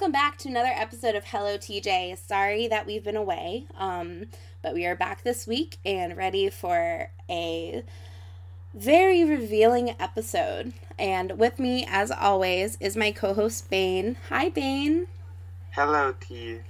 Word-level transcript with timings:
welcome 0.00 0.12
back 0.12 0.38
to 0.38 0.48
another 0.48 0.72
episode 0.74 1.14
of 1.14 1.26
Hello 1.26 1.58
TJ. 1.58 2.16
Sorry 2.16 2.66
that 2.68 2.86
we've 2.86 3.04
been 3.04 3.18
away, 3.18 3.66
um, 3.76 4.28
but 4.62 4.72
we 4.72 4.86
are 4.86 4.96
back 4.96 5.24
this 5.24 5.46
week 5.46 5.76
and 5.84 6.16
ready 6.16 6.48
for 6.48 7.10
a 7.28 7.84
very 8.72 9.22
revealing 9.24 9.94
episode. 10.00 10.72
And 10.98 11.38
with 11.38 11.58
me, 11.58 11.86
as 11.86 12.10
always, 12.10 12.78
is 12.80 12.96
my 12.96 13.12
co 13.12 13.34
host 13.34 13.68
Bane. 13.68 14.16
Hi, 14.30 14.48
Bane. 14.48 15.06
Hello, 15.72 16.14
T. 16.18 16.60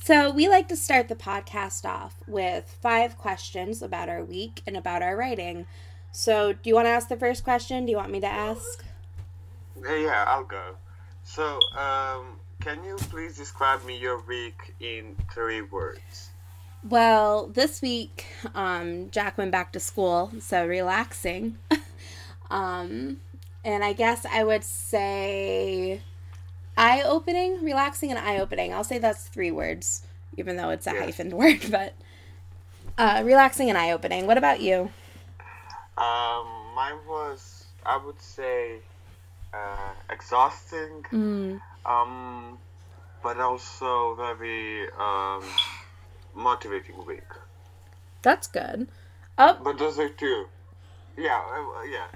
So, 0.00 0.30
we 0.30 0.48
like 0.48 0.66
to 0.68 0.76
start 0.76 1.08
the 1.08 1.14
podcast 1.14 1.84
off 1.84 2.14
with 2.26 2.74
five 2.80 3.18
questions 3.18 3.82
about 3.82 4.08
our 4.08 4.24
week 4.24 4.62
and 4.66 4.78
about 4.78 5.02
our 5.02 5.14
writing. 5.14 5.66
So, 6.10 6.54
do 6.54 6.70
you 6.70 6.74
want 6.74 6.86
to 6.86 6.90
ask 6.90 7.08
the 7.08 7.18
first 7.18 7.44
question? 7.44 7.84
Do 7.84 7.90
you 7.90 7.98
want 7.98 8.12
me 8.12 8.20
to 8.20 8.26
ask? 8.26 8.82
Yeah, 9.78 10.24
I'll 10.26 10.44
go. 10.44 10.76
So, 11.22 11.58
um, 11.76 12.38
can 12.66 12.82
you 12.82 12.96
please 12.96 13.36
describe 13.36 13.84
me 13.84 13.96
your 13.96 14.18
week 14.22 14.74
in 14.80 15.14
three 15.32 15.62
words? 15.62 16.30
Well, 16.82 17.46
this 17.46 17.80
week, 17.80 18.26
um, 18.56 19.08
Jack 19.12 19.38
went 19.38 19.52
back 19.52 19.70
to 19.74 19.78
school, 19.78 20.32
so 20.40 20.66
relaxing. 20.66 21.58
um, 22.50 23.18
and 23.64 23.84
I 23.84 23.92
guess 23.92 24.26
I 24.26 24.42
would 24.42 24.64
say 24.64 26.00
eye 26.76 27.02
opening, 27.02 27.62
relaxing, 27.62 28.10
and 28.10 28.18
eye 28.18 28.40
opening. 28.40 28.74
I'll 28.74 28.82
say 28.82 28.98
that's 28.98 29.28
three 29.28 29.52
words, 29.52 30.02
even 30.36 30.56
though 30.56 30.70
it's 30.70 30.88
a 30.88 30.92
yes. 30.92 31.20
hyphened 31.20 31.32
word, 31.34 31.60
but 31.70 31.94
uh, 32.98 33.22
relaxing 33.24 33.68
and 33.68 33.78
eye 33.78 33.92
opening. 33.92 34.26
What 34.26 34.38
about 34.38 34.60
you? 34.60 34.90
Um, 35.96 36.48
mine 36.74 36.98
was, 37.08 37.66
I 37.84 37.96
would 38.04 38.20
say, 38.20 38.80
uh, 39.54 39.92
exhausting, 40.10 41.04
mm. 41.12 41.60
Um, 41.86 42.58
but 43.22 43.38
also 43.38 44.14
very 44.14 44.88
um, 44.98 45.42
motivating 46.34 47.04
week. 47.06 47.24
That's 48.22 48.46
good. 48.46 48.88
Oh. 49.38 49.58
But 49.62 49.78
those 49.78 49.98
are 49.98 50.08
two. 50.08 50.46
Yeah, 51.16 51.40
uh, 51.40 51.82
yeah, 51.82 52.06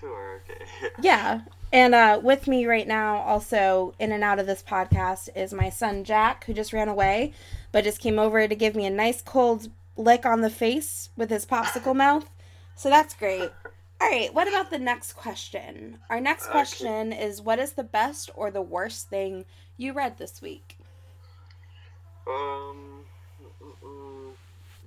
two 0.00 0.06
are 0.06 0.40
okay. 0.48 0.90
yeah, 1.00 1.40
and 1.72 1.94
uh, 1.94 2.20
with 2.22 2.46
me 2.46 2.66
right 2.66 2.86
now, 2.86 3.16
also 3.16 3.94
in 3.98 4.12
and 4.12 4.22
out 4.22 4.38
of 4.38 4.46
this 4.46 4.62
podcast, 4.62 5.28
is 5.34 5.52
my 5.52 5.70
son 5.70 6.04
Jack, 6.04 6.44
who 6.44 6.54
just 6.54 6.72
ran 6.72 6.88
away, 6.88 7.32
but 7.72 7.82
just 7.82 8.00
came 8.00 8.18
over 8.18 8.46
to 8.46 8.54
give 8.54 8.76
me 8.76 8.86
a 8.86 8.90
nice 8.90 9.20
cold 9.20 9.70
lick 9.96 10.24
on 10.24 10.40
the 10.40 10.50
face 10.50 11.10
with 11.16 11.30
his 11.30 11.46
popsicle 11.46 11.96
mouth. 11.96 12.30
So 12.76 12.90
that's 12.90 13.14
great. 13.14 13.50
All 14.00 14.10
right, 14.10 14.34
what 14.34 14.48
about 14.48 14.70
the 14.70 14.78
next 14.78 15.14
question? 15.14 15.98
Our 16.10 16.20
next 16.20 16.48
question 16.48 17.12
okay. 17.12 17.24
is 17.24 17.40
what 17.40 17.58
is 17.58 17.72
the 17.72 17.84
best 17.84 18.30
or 18.34 18.50
the 18.50 18.62
worst 18.62 19.08
thing 19.08 19.44
you 19.76 19.92
read 19.92 20.18
this 20.18 20.42
week? 20.42 20.76
Um, 22.26 23.04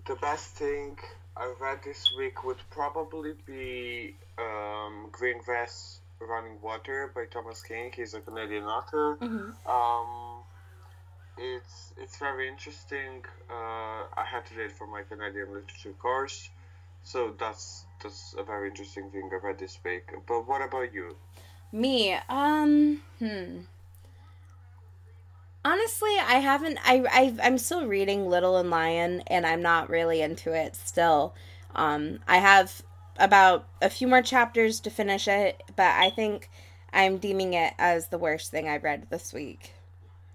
the 0.05 0.16
best 0.16 0.55
thing 0.55 0.97
I 1.35 1.53
read 1.59 1.80
this 1.83 2.11
week 2.17 2.44
would 2.44 2.58
probably 2.69 3.33
be 3.45 4.16
um, 4.38 5.08
Green 5.11 5.39
Grass 5.44 6.00
Running 6.19 6.59
Water 6.61 7.11
by 7.13 7.25
Thomas 7.25 7.61
King. 7.61 7.91
He's 7.95 8.13
a 8.13 8.22
Canadian 8.22 8.63
author. 8.63 9.17
Mm-hmm. 9.22 9.69
Um, 9.69 10.44
it's 11.38 11.94
it's 11.97 12.17
very 12.17 12.47
interesting. 12.47 13.23
Uh, 13.50 13.53
I 14.17 14.25
had 14.25 14.45
to 14.47 14.55
read 14.55 14.72
for 14.72 14.88
my 14.88 15.03
Canadian 15.03 15.53
literature 15.53 15.94
course, 16.00 16.50
so 17.08 17.33
that's 17.39 17.86
that's 18.03 18.36
a 18.38 18.44
very 18.44 18.67
interesting 18.67 19.09
thing 19.11 19.30
I 19.31 19.38
read 19.45 19.59
this 19.59 19.80
week. 19.86 20.11
But 20.27 20.45
what 20.45 20.61
about 20.61 20.94
you? 20.94 21.16
Me, 21.72 22.17
um, 22.27 23.02
hmm. 23.19 23.59
Honestly, 25.63 26.11
I 26.19 26.39
haven't. 26.39 26.80
I, 26.83 27.05
I 27.09 27.35
I'm 27.41 27.58
still 27.58 27.85
reading 27.85 28.28
Little 28.28 28.58
and 28.58 28.69
Lion, 28.69 29.22
and 29.28 29.45
I'm 29.45 29.61
not 29.61 29.89
really 29.89 30.22
into 30.22 30.52
it 30.52 30.75
still. 30.75 31.33
Um, 31.75 32.19
I 32.28 32.39
have 32.39 32.81
about 33.17 33.66
a 33.81 33.90
few 33.90 34.09
more 34.09 34.22
chapters 34.22 34.81
to 34.81 34.90
finish 34.90 35.29
it, 35.29 35.63
but 35.78 35.96
I 35.96 36.09
think 36.09 36.50
I'm 36.91 37.19
deeming 37.19 37.53
it 37.53 37.73
as 37.79 38.09
the 38.09 38.17
worst 38.17 38.51
thing 38.51 38.67
I've 38.67 38.84
read 38.84 39.07
this 39.09 39.31
week. 39.31 39.72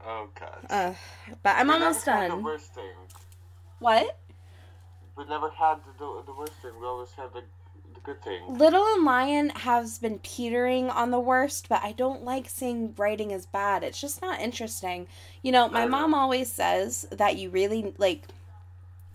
Oh 0.06 0.28
god. 0.40 0.66
Uh, 0.70 0.94
but 1.42 1.56
I'm 1.56 1.70
almost 1.70 2.06
done. 2.06 2.30
The 2.30 2.36
worst 2.36 2.74
thing. 2.74 2.94
What? 3.78 4.16
We 5.16 5.24
never 5.26 5.50
had 5.50 5.78
the, 5.98 6.22
the 6.26 6.34
worst 6.34 6.54
thing. 6.62 6.72
We 6.80 6.86
always 6.86 7.10
had 7.12 7.32
the 7.34 7.42
good 8.04 8.22
thing. 8.22 8.42
Little 8.58 8.84
and 8.94 9.04
Lion 9.04 9.50
has 9.50 9.98
been 9.98 10.18
petering 10.18 10.90
on 10.90 11.10
the 11.10 11.20
worst, 11.20 11.68
but 11.68 11.82
I 11.82 11.92
don't 11.92 12.24
like 12.24 12.48
seeing 12.48 12.94
writing 12.96 13.32
as 13.32 13.46
bad. 13.46 13.82
It's 13.82 14.00
just 14.00 14.22
not 14.22 14.40
interesting. 14.40 15.06
You 15.42 15.52
know, 15.52 15.68
my 15.68 15.86
mom 15.86 16.14
always 16.14 16.50
says 16.50 17.06
that 17.10 17.36
you 17.36 17.50
really 17.50 17.94
like 17.98 18.24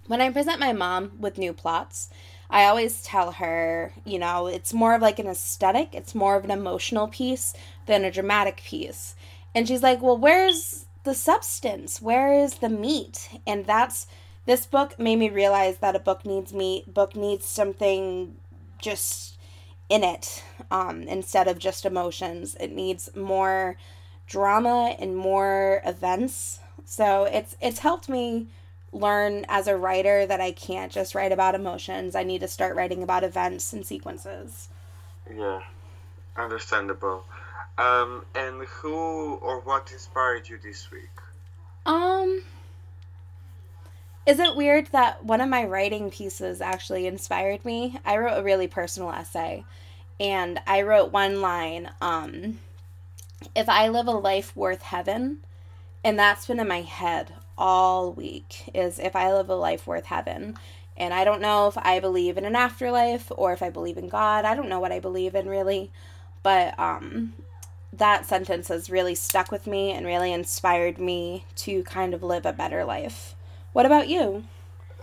when 0.08 0.22
I 0.22 0.30
present 0.30 0.60
my 0.60 0.72
mom 0.72 1.14
with 1.20 1.38
new 1.38 1.52
plots, 1.52 2.10
I 2.50 2.66
always 2.66 3.02
tell 3.02 3.34
her, 3.34 3.92
you 4.06 4.20
know, 4.20 4.48
it's 4.48 4.74
more 4.74 4.96
of 4.96 5.02
like 5.02 5.20
an 5.20 5.28
aesthetic, 5.28 5.94
it's 5.94 6.16
more 6.16 6.38
of 6.38 6.46
an 6.46 6.52
emotional 6.52 7.10
piece 7.10 7.54
than 7.88 8.06
a 8.06 8.12
dramatic 8.12 8.58
piece. 8.58 9.16
And 9.54 9.68
she's 9.68 9.84
like, 9.84 10.02
"Well, 10.02 10.18
where's 10.18 10.86
the 11.04 11.14
substance? 11.14 12.02
Where 12.02 12.34
is 12.34 12.56
the 12.56 12.70
meat?" 12.70 13.30
And 13.46 13.66
that's 13.66 14.08
this 14.48 14.66
book 14.66 14.98
made 14.98 15.18
me 15.18 15.30
realize 15.30 15.78
that 15.80 15.96
a 15.96 16.00
book 16.00 16.26
needs 16.26 16.54
meat. 16.54 16.92
Book 16.92 17.16
needs 17.16 17.46
something 17.46 18.38
just 18.80 19.38
in 19.90 20.04
it 20.06 20.42
um, 20.72 21.04
instead 21.04 21.50
of 21.50 21.60
just 21.60 21.86
emotions. 21.86 22.56
It 22.60 22.72
needs 22.72 23.14
more 23.16 23.76
drama 24.26 24.96
and 25.00 25.16
more 25.18 25.82
events. 25.86 26.60
So 26.86 27.26
it's 27.26 27.58
it's 27.62 27.80
helped 27.80 28.08
me 28.08 28.48
learn 28.94 29.46
as 29.50 29.68
a 29.68 29.76
writer 29.76 30.26
that 30.26 30.40
I 30.40 30.54
can't 30.54 30.94
just 30.94 31.14
write 31.14 31.34
about 31.34 31.54
emotions. 31.54 32.16
I 32.16 32.24
need 32.24 32.40
to 32.40 32.48
start 32.48 32.78
writing 32.78 33.04
about 33.04 33.26
events 33.26 33.74
and 33.74 33.86
sequences. 33.86 34.70
Yeah, 35.30 35.62
understandable. 36.38 37.26
Um, 37.78 38.24
and 38.34 38.66
who 38.66 39.36
or 39.36 39.60
what 39.60 39.92
inspired 39.92 40.48
you 40.48 40.58
this 40.58 40.90
week? 40.90 41.10
Um, 41.86 42.44
is 44.28 44.40
it 44.40 44.58
weird 44.58 44.88
that 44.88 45.24
one 45.24 45.40
of 45.40 45.48
my 45.48 45.64
writing 45.64 46.12
pieces 46.12 46.60
actually 46.60 47.08
inspired 47.08 47.64
me? 47.64 47.98
I 48.06 48.18
wrote 48.18 48.38
a 48.38 48.44
really 48.44 48.68
personal 48.68 49.10
essay 49.10 49.64
and 50.20 50.60
I 50.68 50.82
wrote 50.82 51.12
one 51.14 51.42
line 51.42 51.92
um 52.02 52.60
if 53.56 53.70
I 53.70 53.88
live 53.88 54.08
a 54.08 54.12
life 54.12 54.56
worth 54.56 54.82
heaven 54.82 55.38
and 56.04 56.20
that's 56.20 56.46
been 56.46 56.60
in 56.60 56.68
my 56.68 56.82
head 56.82 57.34
all 57.58 58.12
week 58.12 58.70
is 58.74 59.00
if 59.00 59.16
I 59.16 59.34
live 59.34 59.50
a 59.50 59.56
life 59.56 59.88
worth 59.88 60.06
heaven. 60.06 60.58
And 60.98 61.14
I 61.14 61.24
don't 61.24 61.42
know 61.42 61.68
if 61.68 61.78
I 61.78 62.00
believe 62.00 62.38
in 62.38 62.46
an 62.46 62.56
afterlife 62.56 63.32
or 63.36 63.54
if 63.54 63.62
I 63.62 63.70
believe 63.70 63.98
in 63.98 64.10
God. 64.10 64.46
I 64.46 64.56
don't 64.56 64.70
know 64.70 64.80
what 64.80 64.92
I 64.92 65.00
believe 65.00 65.36
in 65.36 65.48
really, 65.48 65.90
but 66.44 66.78
um 66.78 67.34
that 67.94 68.26
sentence 68.26 68.68
has 68.68 68.90
really 68.90 69.16
stuck 69.16 69.52
with 69.52 69.66
me 69.66 69.92
and 69.92 70.06
really 70.06 70.34
inspired 70.34 71.00
me 71.00 71.46
to 71.56 71.82
kind 71.84 72.14
of 72.14 72.22
live 72.22 72.46
a 72.46 72.52
better 72.52 72.84
life. 72.84 73.34
What 73.78 73.86
about 73.86 74.10
you? 74.10 74.44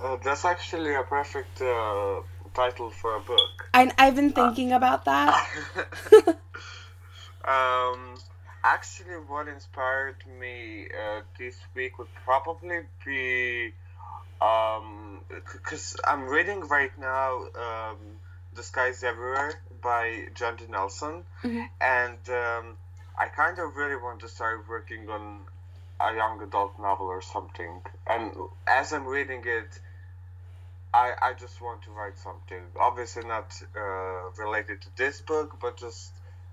Uh, 0.03 0.17
that's 0.17 0.45
actually 0.45 0.97
a 0.97 1.05
perfect 1.05 1.63
uh, 1.63 2.23
title 2.55 2.91
for 2.91 3.15
a 3.15 3.21
book. 3.21 3.71
I, 3.73 3.93
I've 3.97 4.17
been 4.17 4.33
thinking 4.33 4.73
uh, 4.73 4.79
about 4.79 5.05
that. 5.05 5.47
um, 7.45 8.17
actually, 8.65 9.15
what 9.29 9.47
inspired 9.47 10.17
me 10.41 10.89
uh, 10.89 11.21
this 11.39 11.57
week 11.77 12.01
would 12.01 12.13
probably 12.25 12.81
be 13.07 13.73
because 14.41 15.95
um, 15.95 16.01
I'm 16.09 16.25
reading 16.25 16.67
right 16.67 16.91
now 16.99 17.45
um, 17.55 17.99
The 18.57 18.65
Sky's 18.65 19.05
Everywhere 19.05 19.63
by 19.85 20.31
Jandy 20.35 20.69
Nelson, 20.69 21.23
mm-hmm. 21.45 21.63
and 21.81 22.19
um, 22.29 22.77
I 23.17 23.27
kind 23.27 23.57
of 23.61 23.77
really 23.77 24.03
want 24.03 24.19
to 24.23 24.29
start 24.29 24.69
working 24.69 25.09
on 25.11 25.43
a 26.01 26.15
young 26.15 26.43
adult 26.43 26.79
novel 26.79 27.07
or 27.07 27.23
something. 27.23 27.81
And 28.07 28.33
as 28.67 28.93
I'm 28.93 29.07
reading 29.07 29.43
it, 29.45 29.79
I, 30.93 31.13
I 31.21 31.33
just 31.35 31.61
want 31.61 31.83
to 31.83 31.91
write 31.91 32.19
something. 32.19 32.63
Obviously, 32.79 33.25
not 33.25 33.61
uh, 33.77 34.31
related 34.39 34.81
to 34.83 34.89
this 34.97 35.21
book, 35.21 35.57
but 35.61 35.77
just 35.77 36.13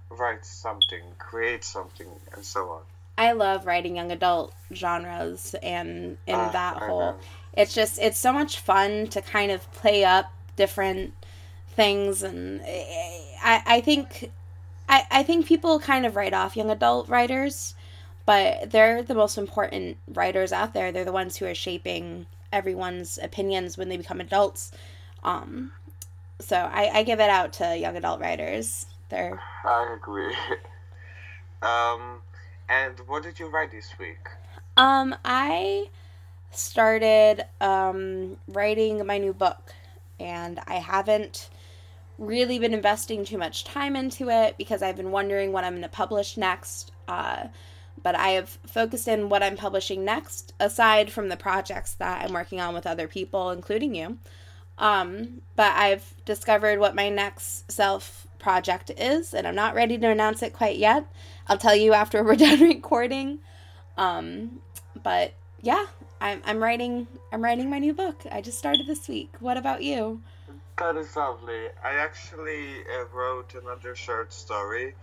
write 0.10 0.46
something, 0.46 1.04
create 1.20 1.64
something, 1.64 2.08
and 2.34 2.44
so 2.44 2.70
on. 2.70 2.82
I 3.18 3.34
love 3.34 3.68
writing 3.68 3.98
young 3.98 4.12
adult 4.12 4.54
genres, 4.74 5.56
and 5.62 6.18
in 6.26 6.36
uh, 6.36 6.52
that 6.52 6.78
whole, 6.78 7.20
it's 7.54 7.76
just 7.76 8.00
it's 8.00 8.18
so 8.18 8.34
much 8.34 8.60
fun 8.60 9.08
to 9.08 9.22
kind 9.22 9.52
of 9.52 9.72
play 9.74 10.04
up 10.04 10.34
different 10.56 11.14
things, 11.70 12.24
and 12.24 12.62
I 12.64 13.62
I 13.66 13.82
think 13.82 14.32
I 14.90 15.06
I 15.12 15.24
think 15.24 15.46
people 15.46 15.80
kind 15.80 16.06
of 16.06 16.16
write 16.16 16.34
off 16.34 16.58
young 16.58 16.72
adult 16.72 17.10
writers 17.10 17.76
but 18.26 18.72
they're 18.72 19.04
the 19.04 19.16
most 19.16 19.38
important 19.38 19.98
writers 20.08 20.52
out 20.52 20.74
there. 20.74 20.92
They're 20.92 21.06
the 21.06 21.12
ones 21.12 21.38
who 21.38 21.46
are 21.46 21.56
shaping 21.56 22.28
everyone's 22.52 23.18
opinions 23.22 23.78
when 23.78 23.90
they 23.90 23.98
become 23.98 24.22
adults. 24.22 24.72
Um, 25.24 25.72
so 26.40 26.58
I, 26.58 26.90
I 27.00 27.04
give 27.04 27.20
it 27.20 27.30
out 27.30 27.54
to 27.54 27.78
young 27.78 27.98
adult 27.98 28.20
writers. 28.20 28.86
They're 29.10 29.42
I 29.64 29.94
agree. 29.96 30.36
um, 31.62 32.22
And 32.70 33.00
what 33.08 33.24
did 33.24 33.40
you 33.40 33.48
write 33.50 33.72
this 33.72 33.94
week? 34.00 34.30
Um, 34.78 35.14
I 35.26 35.90
started 36.52 37.46
um, 37.60 38.38
writing 38.48 39.06
my 39.06 39.18
new 39.18 39.34
book, 39.34 39.74
and 40.20 40.60
I 40.68 40.76
haven't 40.76 41.50
really 42.18 42.60
been 42.60 42.74
investing 42.74 43.26
too 43.26 43.38
much 43.38 43.66
time 43.66 43.96
into 43.96 44.30
it 44.30 44.58
because 44.58 44.82
I've 44.82 44.96
been 44.96 45.12
wondering 45.12 45.52
what 45.52 45.66
I'm 45.66 45.74
going 45.74 45.82
to 45.82 45.90
publish 45.90 46.38
next. 46.38 46.92
Uh, 47.08 47.48
but 48.04 48.16
I 48.16 48.30
have 48.30 48.50
focused 48.66 49.08
in 49.08 49.30
what 49.30 49.44
I'm 49.44 49.56
publishing 49.56 50.04
next, 50.04 50.54
aside 50.60 51.12
from 51.12 51.30
the 51.30 51.38
projects 51.38 51.94
that 51.96 52.24
I'm 52.24 52.34
working 52.34 52.60
on 52.60 52.74
with 52.74 52.88
other 52.88 53.08
people, 53.08 53.52
including 53.52 53.96
you. 53.96 54.18
Um, 54.78 55.42
but 55.56 55.72
I've 55.74 56.14
discovered 56.26 56.80
what 56.80 56.96
my 56.96 57.10
next 57.10 57.72
self 57.72 58.28
project 58.40 58.92
is, 58.98 59.34
and 59.34 59.48
I'm 59.48 59.56
not 59.56 59.76
ready 59.76 59.98
to 59.98 60.10
announce 60.10 60.42
it 60.42 60.54
quite 60.54 60.78
yet. 60.78 61.06
I'll 61.48 61.58
tell 61.58 61.76
you 61.76 61.94
after 61.94 62.24
we're 62.26 62.36
done 62.36 62.62
recording. 62.62 63.40
Um, 63.98 64.60
but 65.04 65.34
yeah, 65.62 65.86
I'm 66.20 66.42
I'm 66.46 66.62
writing 66.62 67.08
I'm 67.32 67.44
writing 67.44 67.70
my 67.70 67.80
new 67.80 67.94
book. 67.94 68.24
I 68.32 68.42
just 68.42 68.58
started 68.58 68.88
this 68.88 69.08
week. 69.08 69.36
What 69.40 69.58
about 69.58 69.84
you? 69.84 70.22
That 70.78 70.96
is 70.96 71.16
lovely. 71.16 71.68
I 71.84 71.94
actually 71.96 72.80
uh, 72.82 73.06
wrote 73.14 73.54
another 73.62 73.96
short 73.96 74.34
story, 74.34 74.96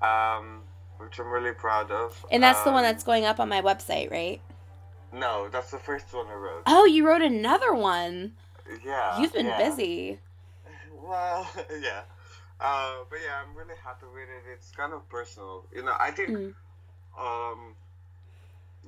um, 0.00 0.60
which 0.98 1.18
I'm 1.18 1.28
really 1.28 1.52
proud 1.52 1.90
of. 1.90 2.24
And 2.30 2.42
that's 2.42 2.58
um, 2.60 2.64
the 2.66 2.72
one 2.72 2.82
that's 2.82 3.04
going 3.04 3.24
up 3.24 3.40
on 3.40 3.48
my 3.48 3.62
website, 3.62 4.10
right? 4.10 4.40
No, 5.12 5.48
that's 5.48 5.70
the 5.70 5.78
first 5.78 6.12
one 6.12 6.26
I 6.26 6.34
wrote. 6.34 6.62
Oh, 6.66 6.84
you 6.84 7.06
wrote 7.06 7.22
another 7.22 7.74
one. 7.74 8.32
Yeah. 8.84 9.20
You've 9.20 9.32
been 9.32 9.46
yeah. 9.46 9.58
busy. 9.58 10.18
Well, 11.02 11.48
yeah. 11.80 12.00
Uh, 12.60 12.96
but 13.08 13.20
yeah, 13.24 13.40
I'm 13.40 13.56
really 13.56 13.78
happy 13.84 14.06
with 14.12 14.24
it. 14.24 14.50
It's 14.52 14.72
kind 14.72 14.92
of 14.92 15.08
personal. 15.08 15.64
You 15.72 15.84
know, 15.84 15.94
I 16.00 16.10
think 16.10 16.30
Mm. 16.30 16.54
um, 17.16 17.74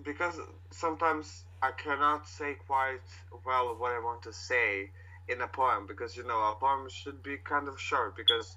because 0.03 0.41
sometimes 0.71 1.45
I 1.63 1.71
cannot 1.71 2.27
say 2.29 2.57
quite 2.67 3.01
well 3.45 3.77
what 3.77 3.93
I 3.93 4.01
want 4.01 4.23
to 4.23 4.33
say 4.33 4.91
in 5.29 5.41
a 5.43 5.47
poem 5.47 5.87
because 5.87 6.17
you 6.17 6.27
know 6.27 6.41
a 6.41 6.55
poem 6.59 6.89
should 6.89 7.23
be 7.23 7.37
kind 7.37 7.69
of 7.69 7.79
short 7.81 8.17
because 8.17 8.57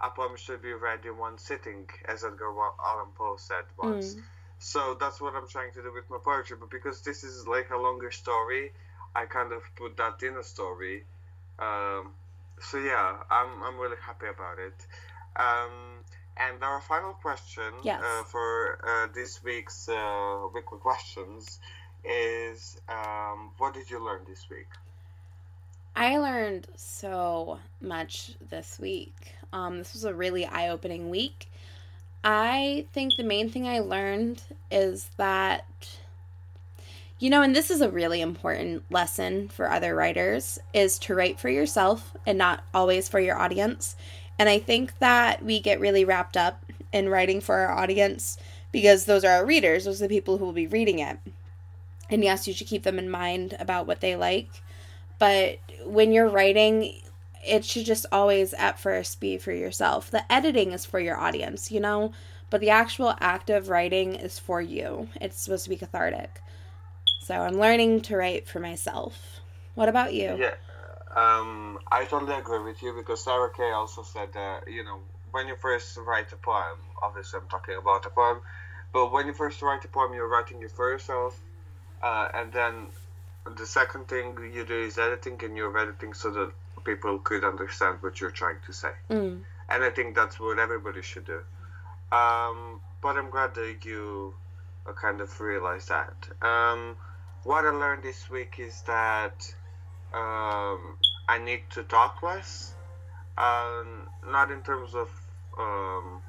a 0.00 0.10
poem 0.10 0.36
should 0.36 0.62
be 0.62 0.72
read 0.72 1.04
in 1.04 1.16
one 1.16 1.38
sitting, 1.38 1.88
as 2.06 2.24
Edgar 2.24 2.52
Allan 2.84 3.12
Poe 3.16 3.36
said 3.36 3.64
once. 3.78 4.14
Mm. 4.14 4.22
So 4.58 4.96
that's 4.98 5.20
what 5.20 5.34
I'm 5.34 5.48
trying 5.48 5.72
to 5.72 5.82
do 5.82 5.92
with 5.92 6.08
my 6.10 6.18
poetry. 6.22 6.56
But 6.58 6.70
because 6.70 7.02
this 7.02 7.24
is 7.24 7.46
like 7.46 7.70
a 7.70 7.76
longer 7.76 8.10
story, 8.10 8.72
I 9.14 9.26
kind 9.26 9.52
of 9.52 9.62
put 9.76 9.96
that 9.96 10.22
in 10.22 10.36
a 10.36 10.42
story. 10.42 11.04
Um, 11.58 12.12
so 12.60 12.78
yeah, 12.78 13.16
I'm 13.30 13.62
I'm 13.62 13.78
really 13.78 13.96
happy 14.00 14.26
about 14.26 14.58
it. 14.58 14.86
Um, 15.36 16.04
and 16.36 16.62
our 16.62 16.80
final 16.80 17.12
question 17.12 17.72
Yes. 17.82 18.02
uh, 18.02 18.24
for 18.24 18.78
uh, 18.84 19.12
this 19.14 19.42
week's 19.42 19.88
uh, 19.88 20.46
weekly 20.52 20.78
questions 20.78 21.60
is 22.04 22.80
um, 22.88 23.50
what 23.58 23.74
did 23.74 23.90
you 23.90 24.04
learn 24.04 24.22
this 24.28 24.46
week? 24.50 24.68
I 25.96 26.18
learned 26.18 26.66
so 26.74 27.60
much 27.80 28.32
this 28.50 28.80
week. 28.80 29.34
Um, 29.52 29.78
this 29.78 29.92
was 29.94 30.04
a 30.04 30.14
really 30.14 30.44
eye 30.44 30.68
opening 30.68 31.08
week. 31.08 31.48
I 32.24 32.86
think 32.92 33.16
the 33.16 33.22
main 33.22 33.48
thing 33.48 33.68
I 33.68 33.78
learned 33.78 34.42
is 34.72 35.10
that, 35.18 35.98
you 37.20 37.30
know, 37.30 37.42
and 37.42 37.54
this 37.54 37.70
is 37.70 37.80
a 37.80 37.90
really 37.90 38.20
important 38.20 38.82
lesson 38.90 39.48
for 39.48 39.70
other 39.70 39.94
writers, 39.94 40.58
is 40.72 40.98
to 41.00 41.14
write 41.14 41.38
for 41.38 41.48
yourself 41.48 42.16
and 42.26 42.38
not 42.38 42.64
always 42.74 43.08
for 43.08 43.20
your 43.20 43.38
audience. 43.38 43.94
And 44.36 44.48
I 44.48 44.58
think 44.58 44.98
that 44.98 45.44
we 45.44 45.60
get 45.60 45.78
really 45.78 46.04
wrapped 46.04 46.36
up 46.36 46.64
in 46.92 47.08
writing 47.08 47.40
for 47.40 47.56
our 47.58 47.72
audience 47.72 48.36
because 48.72 49.04
those 49.04 49.24
are 49.24 49.30
our 49.30 49.46
readers, 49.46 49.84
those 49.84 50.02
are 50.02 50.08
the 50.08 50.14
people 50.14 50.38
who 50.38 50.44
will 50.44 50.52
be 50.52 50.66
reading 50.66 50.98
it. 50.98 51.18
And 52.10 52.24
yes, 52.24 52.48
you 52.48 52.54
should 52.54 52.66
keep 52.66 52.82
them 52.82 52.98
in 52.98 53.08
mind 53.08 53.56
about 53.60 53.86
what 53.86 54.00
they 54.00 54.16
like 54.16 54.48
but 55.18 55.58
when 55.84 56.12
you're 56.12 56.28
writing 56.28 57.00
it 57.46 57.64
should 57.64 57.84
just 57.84 58.06
always 58.10 58.54
at 58.54 58.78
first 58.78 59.20
be 59.20 59.36
for 59.36 59.52
yourself. 59.52 60.10
The 60.10 60.30
editing 60.32 60.72
is 60.72 60.84
for 60.84 60.98
your 60.98 61.18
audience 61.18 61.70
you 61.70 61.80
know? 61.80 62.12
But 62.50 62.60
the 62.60 62.70
actual 62.70 63.14
act 63.20 63.50
of 63.50 63.68
writing 63.68 64.14
is 64.14 64.38
for 64.38 64.60
you. 64.60 65.08
It's 65.20 65.40
supposed 65.40 65.64
to 65.64 65.70
be 65.70 65.76
cathartic. 65.76 66.40
So 67.20 67.34
i'm 67.34 67.58
learning 67.58 68.02
to 68.02 68.16
write 68.16 68.46
for 68.46 68.60
myself. 68.60 69.40
What 69.74 69.88
about 69.88 70.14
you? 70.14 70.36
Yeah, 70.38 70.54
um, 71.16 71.78
I 71.90 72.04
totally 72.04 72.34
agree 72.34 72.62
with 72.62 72.82
you 72.82 72.92
because 72.92 73.24
Sarah 73.24 73.50
Kay 73.50 73.70
also 73.70 74.02
said 74.02 74.32
that 74.34 74.70
you 74.70 74.84
know 74.84 74.98
when 75.30 75.48
you 75.48 75.56
first 75.56 75.96
write 75.96 76.32
a 76.32 76.36
poem, 76.36 76.78
obviously 77.02 77.40
I'm 77.40 77.48
talking 77.48 77.76
about 77.76 78.04
a 78.06 78.10
poem, 78.10 78.40
but 78.92 79.10
when 79.10 79.26
you 79.26 79.32
first 79.32 79.62
write 79.62 79.84
a 79.84 79.88
poem, 79.88 80.12
you're 80.12 80.28
writing 80.28 80.62
it 80.62 80.70
for 80.70 80.90
yourself, 80.90 81.40
uh, 82.02 82.28
and 82.34 82.52
then 82.52 82.88
the 83.56 83.66
second 83.66 84.08
thing 84.08 84.36
you 84.52 84.64
do 84.64 84.74
is 84.74 84.98
editing, 84.98 85.38
and 85.44 85.56
you're 85.56 85.76
editing 85.78 86.14
so 86.14 86.30
that 86.30 86.52
people 86.84 87.18
could 87.18 87.44
understand 87.44 87.98
what 88.00 88.20
you're 88.20 88.30
trying 88.30 88.56
to 88.66 88.72
say. 88.72 88.92
mm. 89.10 89.40
And 89.68 89.82
I 89.82 89.90
think 89.90 90.14
that's 90.14 90.38
what 90.38 90.58
everybody 90.58 91.02
should 91.02 91.24
do. 91.24 91.40
Um, 92.12 92.80
but 93.00 93.16
I'm 93.16 93.30
glad 93.30 93.54
that 93.54 93.84
you 93.84 94.34
uh, 94.86 94.92
kind 94.92 95.20
of 95.20 95.40
realized 95.40 95.88
that. 95.88 96.14
Um, 96.42 96.96
what 97.44 97.64
I 97.64 97.70
learned 97.70 98.02
this 98.02 98.28
week 98.30 98.56
is 98.58 98.82
that 98.82 99.54
um, 100.12 100.96
I 101.28 101.38
need 101.42 101.62
to 101.70 101.82
talk 101.82 102.22
less. 102.22 102.74
Um, 103.36 104.06
not 104.26 104.50
in 104.50 104.62
terms 104.62 104.94
of 104.94 105.08
um, 105.58 106.22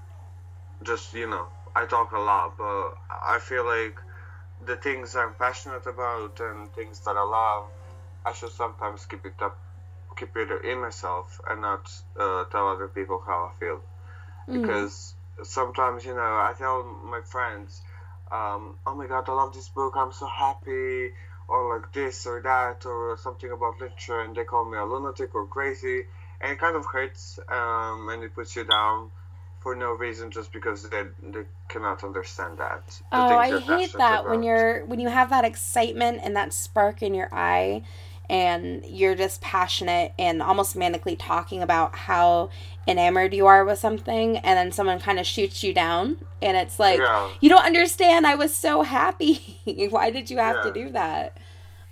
just, 0.84 1.14
you 1.14 1.30
know, 1.30 1.48
I 1.76 1.86
talk 1.86 2.14
a 2.14 2.20
lot, 2.20 2.58
but 2.58 2.94
I 3.10 3.40
feel 3.40 3.66
like 3.66 4.00
the 4.66 4.78
things 4.78 5.16
I'm 5.16 5.34
passionate 5.36 5.86
about 5.86 6.40
and 6.40 6.74
things 6.74 7.00
that 7.02 7.16
I 7.18 7.24
love, 7.24 7.70
I 8.26 8.34
should 8.34 8.52
sometimes 8.52 9.06
keep 9.06 9.26
it 9.26 9.42
up, 9.42 9.58
keep 10.18 10.36
it 10.38 10.50
in 10.66 10.80
myself 10.82 11.40
and 11.50 11.62
not 11.62 11.90
uh, 12.20 12.46
tell 12.46 12.70
other 12.70 12.88
people 12.88 13.22
how 13.26 13.52
I 13.52 13.60
feel 13.60 13.82
Mm. 14.50 14.54
because 14.62 15.16
sometimes 15.44 16.06
you 16.06 16.14
know 16.14 16.22
I 16.50 16.54
tell 16.58 16.84
my 16.84 17.22
friends, 17.22 17.82
um, 18.32 18.78
"Oh 18.86 18.96
my 18.96 19.08
God, 19.08 19.28
I 19.30 19.34
love 19.34 19.54
this 19.54 19.70
book. 19.70 19.94
I'm 19.96 20.12
so 20.12 20.28
happy," 20.28 21.14
or 21.48 21.60
like 21.76 21.92
this 21.94 22.26
or 22.28 22.42
that, 22.42 22.86
or 22.86 23.18
something 23.18 23.52
about 23.52 23.80
literature, 23.80 24.22
and 24.22 24.36
they 24.36 24.44
call 24.44 24.66
me 24.66 24.78
a 24.78 24.86
lunatic 24.86 25.34
or 25.36 25.46
crazy, 25.48 26.08
and 26.42 26.52
it 26.54 26.60
kind 26.60 26.76
of 26.76 26.86
hurts, 26.86 27.40
um, 27.50 28.10
and 28.10 28.24
it 28.24 28.34
puts 28.36 28.56
you 28.56 28.64
down 28.64 29.12
for 29.66 29.76
no 29.76 29.94
reason 29.94 30.30
just 30.30 30.54
because 30.54 30.88
they 30.92 31.04
they 31.34 31.46
cannot 31.70 32.04
understand 32.04 32.60
that. 32.60 32.84
the 33.10 33.18
Oh, 33.18 33.38
I 33.40 33.48
hate 33.60 33.94
that 33.98 34.30
when 34.30 34.44
you're 34.44 34.86
when 34.86 35.00
you 35.00 35.10
have 35.10 35.32
that 35.32 35.44
excitement 35.44 36.20
and 36.24 36.36
that 36.36 36.54
spark 36.54 37.02
in 37.02 37.16
your 37.16 37.30
eye 37.34 37.82
and 38.30 38.86
you're 38.86 39.16
just 39.16 39.42
passionate 39.42 40.14
and 40.20 40.42
almost 40.44 40.78
manically 40.78 41.16
talking 41.18 41.64
about 41.64 41.96
how 41.96 42.52
enamored 42.88 43.34
you 43.34 43.48
are 43.48 43.66
with 43.66 43.80
something 43.80 44.38
and 44.38 44.58
then 44.60 44.72
someone 44.72 45.00
kind 45.00 45.20
of 45.20 45.26
shoots 45.26 45.64
you 45.64 45.74
down 45.74 46.18
and 46.44 46.56
it's 46.58 46.78
like 46.80 47.00
Yeah. 47.00 47.28
you 47.42 47.50
don't 47.50 47.66
understand 47.66 48.28
I 48.28 48.36
was 48.36 48.54
so 48.54 48.84
happy. 48.84 49.60
Why 49.90 50.12
did 50.12 50.30
you 50.30 50.38
have 50.38 50.62
to 50.62 50.72
do 50.72 50.92
that? 50.92 51.38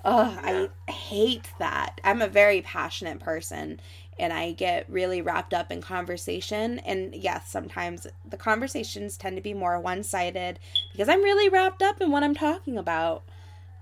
Ugh, 0.06 0.40
Yeah. 0.46 0.68
I 0.88 0.92
hate 0.92 1.50
that. 1.60 2.02
I'm 2.04 2.22
a 2.22 2.28
very 2.28 2.62
passionate 2.62 3.20
person 3.20 3.80
and 4.20 4.34
I 4.34 4.52
get 4.52 4.90
really 4.90 5.22
wrapped 5.22 5.54
up 5.54 5.72
in 5.72 5.82
conversation. 5.82 6.80
And 6.80 7.16
yes, 7.16 7.50
sometimes 7.50 8.08
the 8.28 8.38
conversations 8.38 9.18
tend 9.18 9.36
to 9.38 9.42
be 9.42 9.54
more 9.54 9.80
one 9.80 10.04
sided 10.04 10.60
because 10.92 11.10
I'm 11.10 11.24
really 11.24 11.50
wrapped 11.50 11.82
up 11.82 12.02
in 12.02 12.12
what 12.12 12.24
I'm 12.24 12.36
talking 12.36 12.78
about. 12.78 13.24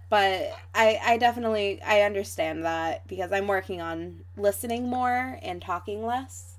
But 0.09 0.59
I, 0.75 1.00
I 1.03 1.17
definitely 1.17 1.81
I 1.83 2.01
understand 2.01 2.65
that 2.65 3.07
because 3.07 3.31
I'm 3.31 3.47
working 3.47 3.81
on 3.81 4.25
listening 4.38 4.89
more 4.89 5.39
and 5.41 5.61
talking 5.61 6.05
less. 6.05 6.55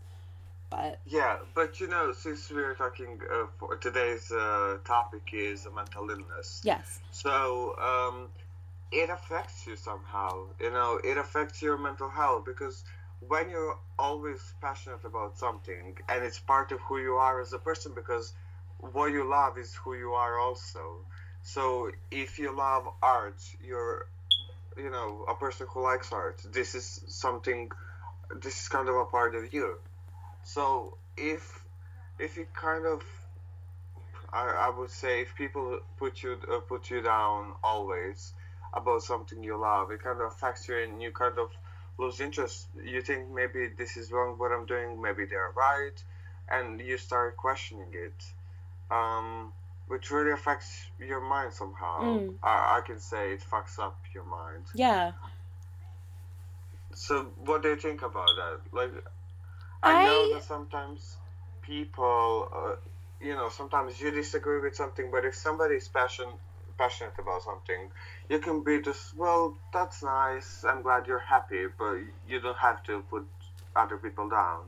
But 0.71 1.00
Yeah, 1.05 1.38
but 1.55 1.81
you 1.81 1.88
know, 1.88 2.12
since 2.12 2.50
we're 2.50 2.75
talking 2.75 3.21
uh, 3.33 3.47
for 3.59 3.76
today's 3.76 4.31
uh, 4.33 4.79
topic 4.85 5.31
is 5.33 5.67
mental 5.75 6.09
illness. 6.11 6.64
yes. 6.64 7.00
So 7.11 7.76
um, 7.79 8.29
it 8.91 9.11
affects 9.11 9.67
you 9.67 9.76
somehow. 9.76 10.47
You 10.61 10.71
know, 10.71 11.00
it 11.02 11.17
affects 11.19 11.61
your 11.62 11.76
mental 11.79 12.09
health 12.09 12.45
because 12.47 12.85
when 13.29 13.50
you're 13.50 13.79
always 13.99 14.55
passionate 14.61 15.05
about 15.05 15.38
something 15.38 15.97
and 16.09 16.25
it's 16.25 16.38
part 16.38 16.73
of 16.73 16.81
who 16.81 16.99
you 16.99 17.14
are 17.14 17.41
as 17.41 17.52
a 17.52 17.59
person 17.59 17.93
because 17.95 18.33
what 18.79 19.12
you 19.12 19.29
love 19.29 19.59
is 19.59 19.75
who 19.75 19.95
you 19.95 20.12
are 20.12 20.38
also. 20.38 20.99
So 21.43 21.91
if 22.11 22.38
you 22.38 22.57
love 22.57 22.88
art, 23.02 23.41
you're 23.64 24.07
you 24.76 24.91
know, 24.91 25.25
a 25.29 25.35
person 25.35 25.67
who 25.69 25.83
likes 25.83 26.12
art. 26.12 26.41
This 26.50 26.75
is 26.75 27.02
something 27.07 27.71
this 28.41 28.62
is 28.62 28.69
kind 28.69 28.88
of 28.88 28.97
a 28.97 29.05
part 29.05 29.35
of 29.35 29.52
you. 29.52 29.79
So 30.45 30.97
if 31.17 31.64
if 32.19 32.37
you 32.37 32.47
kind 32.55 32.87
of 32.87 33.02
I, 34.33 34.49
I 34.49 34.71
would 34.71 34.91
say 34.91 35.21
if 35.21 35.35
people 35.35 35.81
put 35.99 36.23
you 36.23 36.38
uh, 36.50 36.61
put 36.61 36.91
you 36.91 37.02
down 37.02 37.52
always 37.62 38.33
about 38.73 39.02
something 39.02 39.45
you 39.45 39.57
love, 39.57 39.91
it 39.91 40.02
kind 40.02 40.21
of 40.21 40.33
affects 40.33 40.69
you 40.69 40.76
and 40.79 41.02
you 41.02 41.11
kind 41.11 41.38
of 41.38 41.50
lose 42.02 42.21
interest. 42.21 42.66
You 42.85 43.00
think 43.02 43.30
maybe 43.30 43.68
this 43.76 43.97
is 43.97 44.12
wrong 44.12 44.38
what 44.38 44.52
I'm 44.52 44.66
doing, 44.66 45.00
maybe 45.00 45.25
they're 45.25 45.52
right, 45.56 45.99
and 46.50 46.80
you 46.80 46.99
start 46.99 47.37
questioning 47.37 47.92
it. 47.92 48.25
Um, 48.90 49.52
which 49.92 50.11
really 50.11 50.30
affects 50.30 50.87
your 50.99 51.21
mind 51.21 51.52
somehow. 51.52 52.00
Mm. 52.02 52.35
I, 52.42 52.78
I 52.78 52.80
can 52.87 52.99
say 52.99 53.32
it 53.32 53.44
fucks 53.50 53.78
up 53.78 53.99
your 54.14 54.25
mind. 54.25 54.64
Yeah. 54.75 55.12
So, 56.94 57.26
what 57.44 57.62
do 57.62 57.68
you 57.68 57.76
think 57.76 58.00
about 58.02 58.28
that? 58.37 58.61
Like, 58.73 58.92
I, 59.82 60.02
I... 60.02 60.06
know 60.06 60.35
that 60.35 60.44
sometimes 60.44 61.16
people, 61.62 62.49
uh, 62.54 62.76
you 63.21 63.35
know, 63.35 63.49
sometimes 63.49 64.00
you 64.00 64.11
disagree 64.11 64.61
with 64.61 64.75
something, 64.76 65.11
but 65.11 65.25
if 65.25 65.35
somebody 65.35 65.75
is 65.75 65.88
passion, 65.88 66.26
passionate 66.78 67.18
about 67.18 67.42
something, 67.42 67.90
you 68.33 68.39
can 68.39 68.62
be 68.65 68.81
just, 68.81 69.15
well, 69.15 69.55
that's 69.75 70.03
nice. 70.03 70.65
I'm 70.65 70.81
glad 70.81 71.07
you're 71.07 71.19
happy, 71.19 71.67
but 71.79 71.99
you 72.27 72.41
don't 72.41 72.57
have 72.57 72.83
to 72.85 73.03
put 73.11 73.27
other 73.77 73.99
people 73.99 74.27
down. 74.27 74.62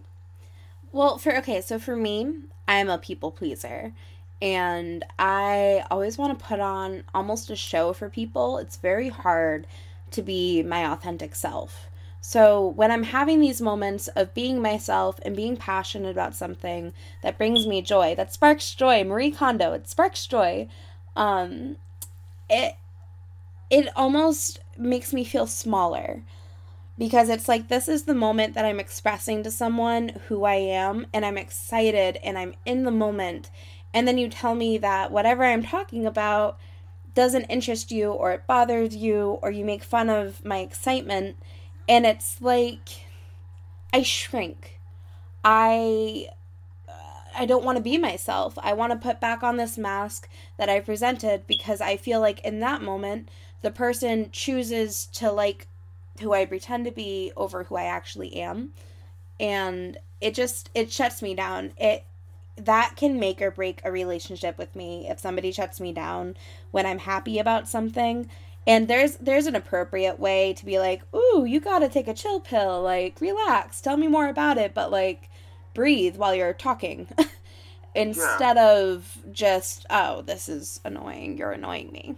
Well, 0.92 1.16
for 1.16 1.34
okay, 1.38 1.62
so 1.62 1.78
for 1.78 1.96
me, 1.96 2.40
I'm 2.68 2.90
a 2.90 2.98
people 2.98 3.30
pleaser. 3.30 3.94
And 4.42 5.02
I 5.18 5.82
always 5.90 6.18
want 6.18 6.38
to 6.38 6.44
put 6.44 6.60
on 6.60 7.04
almost 7.14 7.48
a 7.48 7.56
show 7.56 7.94
for 7.94 8.10
people. 8.10 8.58
It's 8.58 8.76
very 8.76 9.08
hard 9.08 9.66
to 10.10 10.20
be 10.20 10.62
my 10.62 10.84
authentic 10.92 11.34
self. 11.34 11.88
So 12.20 12.68
when 12.68 12.90
I'm 12.90 13.04
having 13.04 13.40
these 13.40 13.62
moments 13.62 14.08
of 14.08 14.34
being 14.34 14.60
myself 14.60 15.18
and 15.24 15.34
being 15.34 15.56
passionate 15.56 16.10
about 16.10 16.34
something 16.34 16.92
that 17.22 17.38
brings 17.38 17.66
me 17.66 17.80
joy, 17.80 18.14
that 18.16 18.32
sparks 18.32 18.74
joy, 18.74 19.04
Marie 19.04 19.30
Kondo, 19.30 19.72
it 19.72 19.88
sparks 19.88 20.26
joy. 20.26 20.68
Um, 21.16 21.76
it 22.50 22.76
it 23.70 23.88
almost 23.96 24.60
makes 24.76 25.12
me 25.12 25.24
feel 25.24 25.46
smaller 25.46 26.22
because 26.96 27.28
it's 27.28 27.48
like 27.48 27.68
this 27.68 27.88
is 27.88 28.04
the 28.04 28.14
moment 28.14 28.54
that 28.54 28.64
I'm 28.64 28.80
expressing 28.80 29.42
to 29.42 29.50
someone 29.50 30.20
who 30.28 30.44
I 30.44 30.54
am 30.54 31.06
and 31.12 31.24
I'm 31.24 31.38
excited 31.38 32.18
and 32.22 32.38
I'm 32.38 32.54
in 32.64 32.84
the 32.84 32.90
moment 32.90 33.50
and 33.92 34.06
then 34.06 34.18
you 34.18 34.28
tell 34.28 34.54
me 34.54 34.78
that 34.78 35.10
whatever 35.10 35.44
I'm 35.44 35.62
talking 35.62 36.06
about 36.06 36.58
doesn't 37.14 37.44
interest 37.44 37.90
you 37.90 38.10
or 38.10 38.32
it 38.32 38.46
bothers 38.46 38.94
you 38.96 39.38
or 39.42 39.50
you 39.50 39.64
make 39.64 39.84
fun 39.84 40.10
of 40.10 40.44
my 40.44 40.58
excitement 40.58 41.36
and 41.88 42.06
it's 42.06 42.40
like 42.40 43.04
I 43.92 44.02
shrink. 44.02 44.80
I 45.44 46.28
I 47.36 47.46
don't 47.46 47.64
want 47.64 47.76
to 47.76 47.82
be 47.82 47.98
myself. 47.98 48.56
I 48.62 48.72
want 48.72 48.92
to 48.92 48.98
put 48.98 49.20
back 49.20 49.42
on 49.42 49.56
this 49.56 49.76
mask 49.76 50.28
that 50.56 50.68
I 50.68 50.80
presented 50.80 51.46
because 51.46 51.80
I 51.80 51.96
feel 51.96 52.20
like 52.20 52.40
in 52.40 52.60
that 52.60 52.82
moment 52.82 53.28
the 53.64 53.70
person 53.70 54.28
chooses 54.30 55.06
to 55.06 55.32
like 55.32 55.66
who 56.20 56.32
I 56.34 56.44
pretend 56.44 56.84
to 56.84 56.92
be 56.92 57.32
over 57.34 57.64
who 57.64 57.76
I 57.76 57.84
actually 57.84 58.36
am. 58.36 58.72
And 59.40 59.96
it 60.20 60.34
just 60.34 60.70
it 60.74 60.92
shuts 60.92 61.22
me 61.22 61.34
down. 61.34 61.72
It 61.78 62.04
that 62.56 62.94
can 62.94 63.18
make 63.18 63.42
or 63.42 63.50
break 63.50 63.80
a 63.82 63.90
relationship 63.90 64.58
with 64.58 64.76
me 64.76 65.08
if 65.08 65.18
somebody 65.18 65.50
shuts 65.50 65.80
me 65.80 65.92
down 65.92 66.36
when 66.70 66.86
I'm 66.86 66.98
happy 66.98 67.38
about 67.38 67.66
something. 67.66 68.28
And 68.66 68.86
there's 68.86 69.16
there's 69.16 69.46
an 69.46 69.56
appropriate 69.56 70.20
way 70.20 70.52
to 70.52 70.64
be 70.64 70.78
like 70.78 71.02
ooh 71.14 71.46
you 71.46 71.58
gotta 71.58 71.88
take 71.88 72.06
a 72.06 72.14
chill 72.14 72.40
pill. 72.40 72.82
Like 72.82 73.18
relax. 73.20 73.80
Tell 73.80 73.96
me 73.96 74.08
more 74.08 74.28
about 74.28 74.58
it. 74.58 74.74
But 74.74 74.90
like 74.90 75.30
breathe 75.72 76.16
while 76.16 76.34
you're 76.34 76.52
talking. 76.52 77.08
Instead 77.94 78.56
yeah. 78.56 78.72
of 78.72 79.18
just 79.32 79.86
oh 79.88 80.20
this 80.20 80.50
is 80.50 80.80
annoying. 80.84 81.38
You're 81.38 81.52
annoying 81.52 81.90
me. 81.90 82.16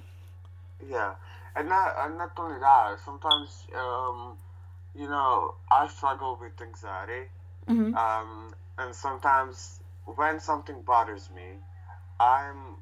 Yeah 0.91 1.15
and 1.57 1.69
not 1.69 1.95
and 1.99 2.19
not 2.19 2.31
only 2.39 2.59
that 2.61 2.99
sometimes 3.05 3.67
um 3.77 4.37
you 4.95 5.09
know 5.09 5.55
i 5.71 5.87
struggle 5.89 6.39
with 6.41 6.53
anxiety 6.61 7.29
mm-hmm. 7.69 7.95
um 7.95 8.55
and 8.79 8.95
sometimes 8.95 9.81
when 10.05 10.39
something 10.39 10.83
bothers 10.83 11.31
me 11.35 11.59
i'm 12.21 12.77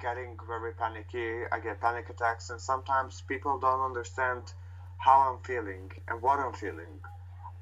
getting 0.00 0.36
very 0.46 0.72
panicky. 0.72 1.44
I 1.50 1.58
get 1.60 1.80
panic 1.80 2.08
attacks, 2.10 2.50
and 2.50 2.60
sometimes 2.60 3.22
people 3.22 3.58
don't 3.58 3.80
understand 3.80 4.52
how 4.98 5.30
I'm 5.30 5.38
feeling 5.44 5.90
and 6.08 6.22
what 6.22 6.38
I'm 6.38 6.52
feeling. 6.52 7.00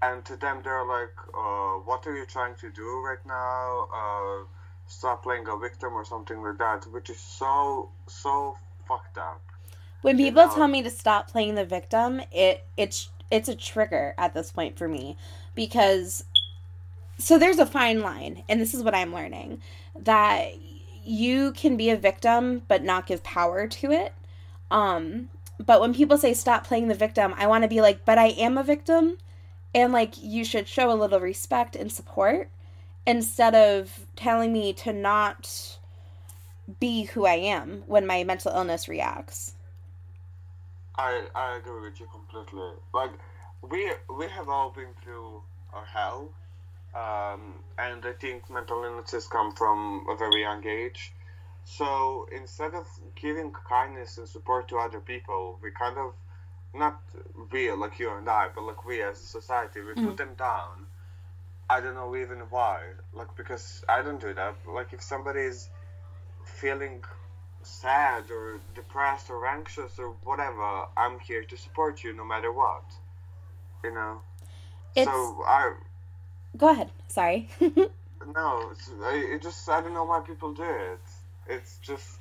And 0.02 0.24
to 0.26 0.36
them, 0.36 0.60
they're 0.62 0.84
like, 0.84 1.16
uh, 1.34 1.74
"What 1.88 2.06
are 2.06 2.16
you 2.16 2.26
trying 2.26 2.56
to 2.56 2.70
do 2.70 3.00
right 3.00 3.24
now? 3.24 3.88
Uh, 4.00 4.44
stop 4.86 5.22
playing 5.22 5.48
a 5.48 5.56
victim 5.56 5.94
or 5.94 6.04
something 6.04 6.42
like 6.42 6.58
that," 6.58 6.86
which 6.86 7.10
is 7.10 7.20
so 7.20 7.90
so 8.06 8.56
fucked 8.86 9.18
up. 9.18 9.42
When 10.04 10.18
people 10.18 10.46
know? 10.46 10.54
tell 10.54 10.68
me 10.68 10.82
to 10.82 10.90
stop 10.90 11.30
playing 11.30 11.54
the 11.54 11.64
victim, 11.64 12.20
it 12.30 12.66
it's 12.76 13.08
it's 13.30 13.48
a 13.48 13.54
trigger 13.54 14.14
at 14.18 14.34
this 14.34 14.52
point 14.52 14.76
for 14.76 14.86
me 14.86 15.16
because 15.54 16.24
so 17.16 17.38
there's 17.38 17.58
a 17.58 17.64
fine 17.64 18.02
line, 18.02 18.42
and 18.46 18.60
this 18.60 18.74
is 18.74 18.82
what 18.82 18.94
I'm 18.94 19.14
learning 19.14 19.62
that 19.98 20.48
you 21.06 21.52
can 21.52 21.78
be 21.78 21.88
a 21.88 21.96
victim 21.96 22.64
but 22.68 22.84
not 22.84 23.06
give 23.06 23.22
power 23.22 23.66
to 23.66 23.92
it. 23.92 24.12
Um, 24.70 25.30
but 25.58 25.80
when 25.80 25.94
people 25.94 26.18
say 26.18 26.34
stop 26.34 26.66
playing 26.66 26.88
the 26.88 26.94
victim, 26.94 27.34
I 27.38 27.46
want 27.46 27.62
to 27.62 27.68
be 27.68 27.80
like, 27.80 28.04
but 28.04 28.18
I 28.18 28.26
am 28.26 28.58
a 28.58 28.62
victim 28.62 29.16
and 29.74 29.90
like 29.90 30.22
you 30.22 30.44
should 30.44 30.68
show 30.68 30.92
a 30.92 31.00
little 31.00 31.20
respect 31.20 31.74
and 31.74 31.90
support 31.90 32.50
instead 33.06 33.54
of 33.54 34.06
telling 34.16 34.52
me 34.52 34.74
to 34.74 34.92
not 34.92 35.78
be 36.78 37.04
who 37.04 37.24
I 37.24 37.36
am 37.36 37.84
when 37.86 38.06
my 38.06 38.22
mental 38.22 38.52
illness 38.52 38.86
reacts. 38.86 39.53
I 40.96 41.26
I 41.34 41.56
agree 41.56 41.80
with 41.80 42.00
you 42.00 42.06
completely. 42.06 42.70
Like 42.92 43.12
we 43.62 43.92
we 44.16 44.28
have 44.28 44.48
all 44.48 44.70
been 44.70 44.94
through 45.02 45.42
a 45.72 45.84
hell 45.84 46.30
um, 46.94 47.54
and 47.76 48.04
I 48.06 48.12
think 48.12 48.48
mental 48.48 48.84
illnesses 48.84 49.26
come 49.26 49.52
from 49.52 50.06
a 50.08 50.16
very 50.16 50.42
young 50.42 50.64
age. 50.64 51.12
So 51.64 52.28
instead 52.30 52.74
of 52.74 52.86
giving 53.20 53.52
kindness 53.68 54.18
and 54.18 54.28
support 54.28 54.68
to 54.68 54.78
other 54.78 55.00
people, 55.00 55.58
we 55.60 55.70
kind 55.72 55.98
of, 55.98 56.12
not 56.72 57.00
we, 57.50 57.72
like 57.72 57.98
you 57.98 58.10
and 58.10 58.28
I, 58.28 58.48
but 58.54 58.62
like 58.62 58.84
we 58.84 59.02
as 59.02 59.20
a 59.20 59.26
society, 59.26 59.80
we 59.80 59.94
mm. 59.94 60.06
put 60.06 60.16
them 60.16 60.34
down. 60.38 60.86
I 61.68 61.80
don't 61.80 61.94
know 61.94 62.14
even 62.14 62.40
why. 62.50 62.80
Like, 63.12 63.34
because 63.36 63.84
I 63.88 64.02
don't 64.02 64.20
do 64.20 64.32
that. 64.34 64.54
Like, 64.68 64.92
if 64.92 65.02
somebody 65.02 65.40
is 65.40 65.68
feeling 66.44 67.02
sad 67.66 68.30
or 68.30 68.60
depressed 68.74 69.30
or 69.30 69.46
anxious 69.46 69.98
or 69.98 70.14
whatever, 70.24 70.86
I'm 70.96 71.18
here 71.20 71.44
to 71.44 71.56
support 71.56 72.02
you 72.04 72.12
no 72.12 72.24
matter 72.24 72.52
what. 72.52 72.84
You 73.82 73.92
know? 73.92 74.20
It's... 74.94 75.10
So 75.10 75.42
I 75.46 75.74
Go 76.56 76.70
ahead. 76.70 76.90
Sorry. 77.08 77.48
no, 77.60 78.72
it 79.08 79.42
just 79.42 79.68
I 79.68 79.80
don't 79.80 79.94
know 79.94 80.04
why 80.04 80.20
people 80.20 80.54
do 80.54 80.62
it. 80.62 81.00
It's 81.48 81.78
just, 81.78 82.18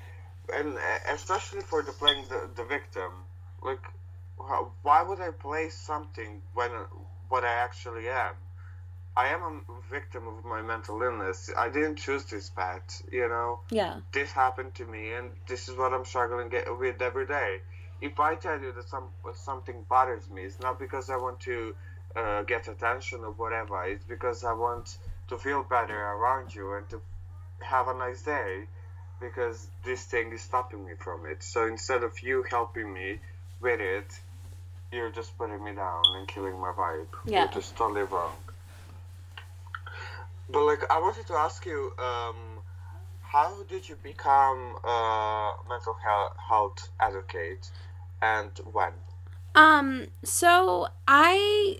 and 0.54 0.76
eh, 0.76 1.14
especially 1.14 1.62
for 1.62 1.84
the 1.84 1.92
playing 1.92 2.26
the, 2.30 2.50
the 2.56 2.64
victim. 2.64 3.12
Like, 3.62 3.84
why 4.82 5.04
would 5.04 5.22
I 5.22 5.30
play 5.32 5.70
something 5.70 6.42
when 6.54 6.72
what 7.30 7.44
I 7.44 7.54
actually 7.54 8.10
am? 8.10 8.34
I 9.15 9.27
am 9.27 9.43
a 9.43 9.91
victim 9.91 10.27
of 10.27 10.43
my 10.43 10.62
mental 10.62 11.01
illness. 11.01 11.51
I 11.55 11.70
didn't 11.70 11.98
choose 11.98 12.25
this 12.25 12.50
path, 12.50 13.03
you 13.12 13.27
know. 13.27 13.60
Yeah. 13.70 14.00
This 14.12 14.32
happened 14.32 14.74
to 14.75 14.86
me, 14.86 15.13
and 15.13 15.29
this 15.48 15.70
is 15.70 15.77
what 15.77 15.93
I'm 15.93 16.05
struggling 16.05 16.51
with 16.79 17.01
every 17.01 17.27
day. 17.27 17.62
If 18.01 18.20
I 18.20 18.36
tell 18.36 18.60
you 18.60 18.72
that 18.74 18.89
some 18.89 19.10
something 19.36 19.86
bothers 19.88 20.29
me, 20.29 20.43
it's 20.43 20.60
not 20.60 20.79
because 20.79 21.10
I 21.10 21.17
want 21.17 21.39
to 21.41 21.75
uh, 22.15 22.41
get 22.43 22.67
attention 22.67 23.20
or 23.20 23.32
whatever. 23.32 23.84
It's 23.86 24.03
because 24.03 24.43
I 24.43 24.53
want 24.53 24.98
to 25.29 25.38
feel 25.38 25.63
better 25.63 26.00
around 26.00 26.53
you 26.53 26.74
and 26.74 26.89
to 26.89 27.00
have 27.62 27.88
a 27.88 27.93
nice 27.93 28.24
day 28.24 28.67
because 29.22 29.67
this 29.86 30.03
thing 30.05 30.32
is 30.34 30.41
stopping 30.41 30.84
me 30.86 30.93
from 31.00 31.25
it. 31.25 31.43
So 31.43 31.67
instead 31.67 32.03
of 32.03 32.22
you 32.22 32.43
helping 32.50 32.91
me 32.91 33.20
with 33.62 33.79
it, 33.79 34.08
you're 34.91 35.12
just 35.12 35.38
putting 35.38 35.63
me 35.63 35.74
down 35.74 36.03
and 36.15 36.27
killing 36.27 36.60
my 36.60 36.72
vibe, 36.72 37.08
yeah. 37.25 37.46
which 37.46 37.58
is 37.58 37.74
totally 37.75 38.03
wrong. 38.03 38.34
But 40.50 40.66
like, 40.66 40.90
I 40.90 41.00
wanted 41.00 41.28
to 41.28 41.34
ask 41.34 41.66
you, 41.66 41.92
um, 41.98 42.36
how 43.22 43.64
did 43.64 43.88
you 43.90 43.96
become 44.04 44.76
a 44.84 45.52
mental 45.68 45.96
health 46.50 46.90
advocate, 47.00 47.72
and 48.22 48.52
when? 48.72 48.94
Um, 49.56 50.08
so 50.24 50.88
I 51.08 51.80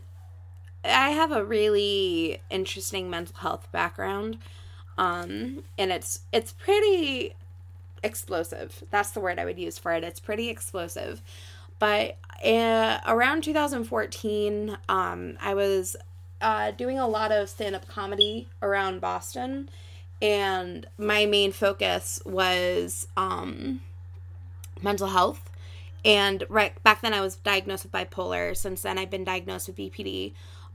I 0.84 1.10
have 1.10 1.32
a 1.32 1.44
really 1.44 2.42
interesting 2.50 3.10
mental 3.10 3.36
health 3.38 3.72
background. 3.72 4.38
Um, 4.98 5.64
and 5.78 5.92
it's 5.92 6.22
it's 6.32 6.52
pretty 6.52 7.36
explosive. 8.04 8.84
That's 8.92 9.12
the 9.12 9.20
word 9.20 9.40
I 9.40 9.46
would 9.46 9.58
use 9.60 9.78
for 9.78 9.92
it. 9.94 10.04
It's 10.04 10.20
pretty 10.20 10.50
explosive. 10.50 11.22
But 11.80 12.18
uh, 12.46 13.00
around 13.08 13.44
2014, 13.44 14.78
um, 14.88 15.38
I 15.42 15.54
was 15.54 15.96
uh, 16.44 16.72
doing 16.72 17.00
a 17.00 17.08
lot 17.08 17.32
of 17.32 17.50
stand 17.50 17.76
up 17.76 17.88
comedy 17.88 18.48
around 18.62 19.02
Boston, 19.02 19.70
and 20.22 20.86
my 20.98 21.26
main 21.26 21.52
focus 21.52 22.22
was 22.26 23.08
um, 23.18 23.82
mental 24.82 25.08
health. 25.08 25.50
And 26.06 26.44
right 26.50 26.82
back 26.84 27.02
then, 27.02 27.14
I 27.14 27.22
was 27.22 27.38
diagnosed 27.38 27.86
with 27.86 27.94
bipolar. 27.94 28.56
Since 28.56 28.82
then, 28.82 28.98
I've 28.98 29.10
been 29.10 29.24
diagnosed 29.24 29.68
with 29.68 29.78
BPD 29.78 30.34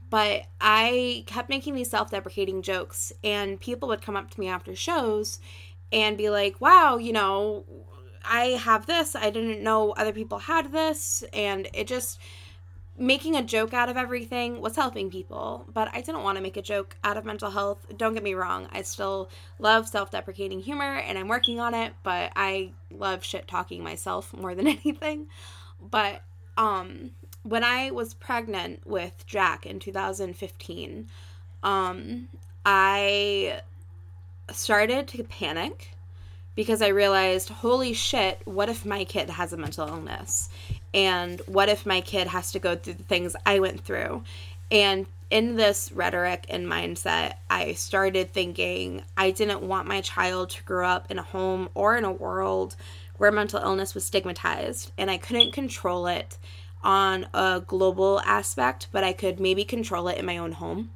but 0.09 0.45
I 0.59 1.23
kept 1.27 1.49
making 1.49 1.75
these 1.75 1.89
self 1.89 2.11
deprecating 2.11 2.61
jokes, 2.61 3.13
and 3.23 3.59
people 3.59 3.87
would 3.89 4.01
come 4.01 4.17
up 4.17 4.31
to 4.31 4.39
me 4.39 4.47
after 4.47 4.75
shows 4.75 5.39
and 5.91 6.17
be 6.17 6.29
like, 6.29 6.59
wow, 6.59 6.97
you 6.97 7.11
know, 7.13 7.63
I 8.23 8.45
have 8.63 8.85
this. 8.85 9.15
I 9.15 9.29
didn't 9.29 9.63
know 9.63 9.91
other 9.91 10.13
people 10.13 10.39
had 10.39 10.71
this. 10.71 11.23
And 11.33 11.67
it 11.73 11.87
just, 11.87 12.19
making 12.99 13.35
a 13.35 13.41
joke 13.41 13.73
out 13.73 13.89
of 13.89 13.97
everything 13.97 14.61
was 14.61 14.75
helping 14.75 15.09
people. 15.09 15.65
But 15.73 15.89
I 15.93 16.01
didn't 16.01 16.23
want 16.23 16.37
to 16.37 16.41
make 16.41 16.57
a 16.57 16.61
joke 16.61 16.97
out 17.03 17.17
of 17.17 17.25
mental 17.25 17.49
health. 17.49 17.85
Don't 17.97 18.13
get 18.13 18.23
me 18.23 18.33
wrong. 18.33 18.67
I 18.71 18.81
still 18.81 19.29
love 19.57 19.87
self 19.87 20.11
deprecating 20.11 20.59
humor 20.59 20.97
and 20.97 21.17
I'm 21.17 21.27
working 21.27 21.59
on 21.59 21.73
it. 21.73 21.93
But 22.03 22.31
I 22.35 22.71
love 22.91 23.23
shit 23.23 23.47
talking 23.47 23.83
myself 23.83 24.33
more 24.33 24.53
than 24.53 24.67
anything. 24.67 25.27
But, 25.81 26.21
um, 26.57 27.11
when 27.43 27.63
I 27.63 27.91
was 27.91 28.13
pregnant 28.13 28.85
with 28.85 29.25
Jack 29.25 29.65
in 29.65 29.79
2015, 29.79 31.07
um, 31.63 32.27
I 32.65 33.61
started 34.51 35.07
to 35.09 35.23
panic 35.23 35.91
because 36.55 36.81
I 36.81 36.89
realized, 36.89 37.49
holy 37.49 37.93
shit, 37.93 38.41
what 38.45 38.67
if 38.67 38.85
my 38.85 39.05
kid 39.05 39.29
has 39.29 39.53
a 39.53 39.57
mental 39.57 39.87
illness? 39.87 40.49
And 40.93 41.41
what 41.45 41.69
if 41.69 41.85
my 41.85 42.01
kid 42.01 42.27
has 42.27 42.51
to 42.51 42.59
go 42.59 42.75
through 42.75 42.95
the 42.95 43.03
things 43.03 43.35
I 43.45 43.59
went 43.59 43.83
through? 43.83 44.23
And 44.71 45.05
in 45.29 45.55
this 45.55 45.91
rhetoric 45.91 46.45
and 46.49 46.65
mindset, 46.65 47.35
I 47.49 47.73
started 47.73 48.33
thinking 48.33 49.03
I 49.15 49.31
didn't 49.31 49.61
want 49.61 49.87
my 49.87 50.01
child 50.01 50.49
to 50.51 50.63
grow 50.63 50.87
up 50.87 51.11
in 51.11 51.19
a 51.19 51.23
home 51.23 51.69
or 51.75 51.97
in 51.97 52.03
a 52.03 52.11
world 52.11 52.75
where 53.17 53.31
mental 53.31 53.61
illness 53.61 53.93
was 53.93 54.05
stigmatized 54.05 54.91
and 54.97 55.11
I 55.11 55.17
couldn't 55.17 55.51
control 55.51 56.07
it 56.07 56.37
on 56.81 57.27
a 57.33 57.61
global 57.65 58.21
aspect, 58.25 58.87
but 58.91 59.03
I 59.03 59.13
could 59.13 59.39
maybe 59.39 59.65
control 59.65 60.07
it 60.07 60.17
in 60.17 60.25
my 60.25 60.37
own 60.37 60.53
home. 60.53 60.91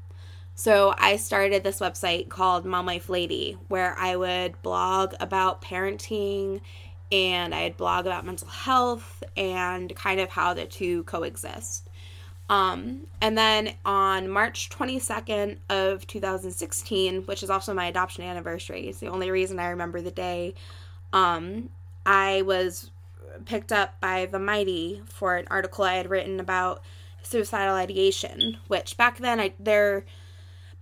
So 0.56 0.94
I 0.98 1.18
started 1.18 1.64
this 1.64 1.80
website 1.80 2.30
called 2.30 2.66
Mom 2.66 2.86
Life 2.86 3.10
Lady 3.10 3.58
where 3.68 3.96
I 3.98 4.16
would 4.16 4.62
blog 4.62 5.14
about 5.20 5.62
parenting 5.62 6.62
and 7.14 7.54
I'd 7.54 7.78
blog 7.78 8.08
about 8.08 8.26
mental 8.26 8.48
health 8.48 9.24
and 9.38 9.96
kind 9.96 10.20
of 10.20 10.30
how 10.30 10.56
the 10.56 10.66
two 10.66 11.04
coexist. 11.04 11.88
Um, 12.50 13.08
and 13.22 13.38
then 13.38 13.76
on 13.86 14.28
March 14.28 14.70
22nd 14.70 15.58
of 15.70 16.06
2016, 16.08 17.22
which 17.24 17.44
is 17.44 17.52
also 17.52 17.74
my 17.74 17.86
adoption 17.86 18.24
anniversary, 18.24 18.88
it's 18.88 19.00
the 19.00 19.08
only 19.08 19.30
reason 19.30 19.60
I 19.60 19.68
remember 19.68 20.02
the 20.02 20.12
day, 20.12 20.56
um, 21.14 21.70
I 22.06 22.42
was 22.42 22.90
picked 23.46 23.72
up 23.72 24.00
by 24.02 24.26
the 24.26 24.40
Mighty 24.40 25.04
for 25.06 25.38
an 25.38 25.48
article 25.52 25.86
I 25.86 25.96
had 25.96 26.10
written 26.10 26.40
about 26.40 26.82
suicidal 27.22 27.76
ideation, 27.76 28.58
which 28.68 28.98
back 28.98 29.20
then 29.20 29.40
I 29.40 29.54
there 29.60 30.04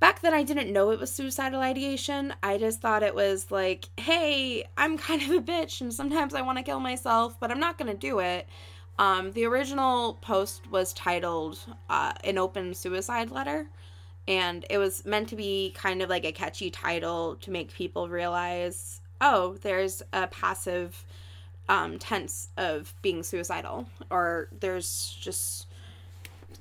back 0.02 0.20
then 0.20 0.34
I 0.34 0.44
didn't 0.44 0.74
know 0.74 0.90
it 0.90 1.00
was 1.00 1.12
suicidal 1.12 1.62
ideation. 1.62 2.34
I 2.44 2.58
just 2.58 2.82
thought 2.82 3.04
it 3.04 3.16
was 3.16 3.52
like, 3.52 3.88
hey, 3.98 4.68
I'm 4.76 4.98
kind 4.98 5.22
of 5.22 5.30
a 5.30 5.40
bitch 5.40 5.80
and 5.80 5.94
sometimes 5.94 6.34
I 6.34 6.42
want 6.42 6.58
to 6.58 6.64
kill 6.64 6.82
myself, 6.82 7.40
but 7.40 7.52
I'm 7.52 7.60
not 7.60 7.78
going 7.78 7.92
to 7.92 7.98
do 7.98 8.20
it. 8.20 8.48
Um, 8.98 9.32
the 9.32 9.46
original 9.46 10.16
post 10.16 10.70
was 10.72 10.92
titled 10.94 11.60
uh, 11.90 12.14
An 12.24 12.38
Open 12.38 12.74
Suicide 12.74 13.32
Letter, 13.32 13.68
and 14.28 14.66
it 14.70 14.80
was 14.80 15.06
meant 15.06 15.30
to 15.30 15.36
be 15.36 15.74
kind 15.78 16.02
of 16.02 16.10
like 16.10 16.26
a 16.26 16.32
catchy 16.32 16.70
title 16.70 17.36
to 17.38 17.52
make 17.52 17.72
people 17.72 18.10
realize 18.10 19.02
oh, 19.22 19.56
there's 19.62 20.02
a 20.14 20.26
passive 20.28 21.06
um, 21.70 22.00
tense 22.00 22.50
of 22.58 22.94
being 23.04 23.22
suicidal, 23.22 23.88
or 24.10 24.50
there's 24.60 25.16
just 25.22 25.68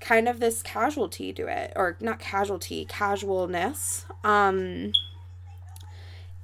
kind 0.00 0.28
of 0.28 0.40
this 0.40 0.62
casualty 0.62 1.33
to 1.35 1.47
it, 1.47 1.73
or 1.76 1.97
not 2.00 2.19
casualty, 2.19 2.85
casualness. 2.87 4.07
Um, 4.25 4.92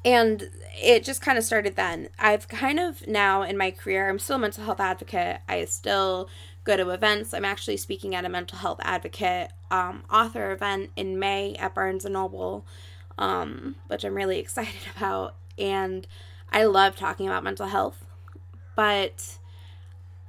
and 0.05 0.51
it 0.81 1.03
just 1.05 1.21
kind 1.21 1.37
of 1.37 1.45
started 1.45 1.75
then. 1.75 2.09
I've 2.19 2.47
kind 2.49 2.79
of 2.79 3.07
now 3.09 3.43
in 3.43 3.57
my 3.57 3.71
career, 3.71 4.09
I'm 4.09 4.19
still 4.19 4.37
a 4.37 4.39
mental 4.39 4.65
health 4.65 4.81
advocate. 4.81 5.41
I 5.49 5.65
still 5.65 6.29
go 6.63 6.77
to 6.77 6.91
events. 6.91 7.33
I'm 7.33 7.45
actually 7.45 7.77
speaking 7.77 8.15
at 8.15 8.25
a 8.25 8.29
mental 8.29 8.59
health 8.59 8.81
advocate 8.83 9.51
um, 9.71 10.05
author 10.11 10.53
event 10.53 10.91
in 10.97 11.19
May 11.19 11.55
at 11.57 11.75
Barnes 11.75 12.05
and 12.05 12.15
Noble, 12.15 12.67
um, 13.19 13.77
which 13.89 14.05
I'm 14.05 14.15
really 14.15 14.39
excited 14.41 14.83
about. 14.97 15.35
And 15.59 16.07
I 16.53 16.65
love 16.65 16.97
talking 16.97 17.27
about 17.27 17.45
mental 17.45 17.67
health, 17.67 18.05
but 18.77 19.39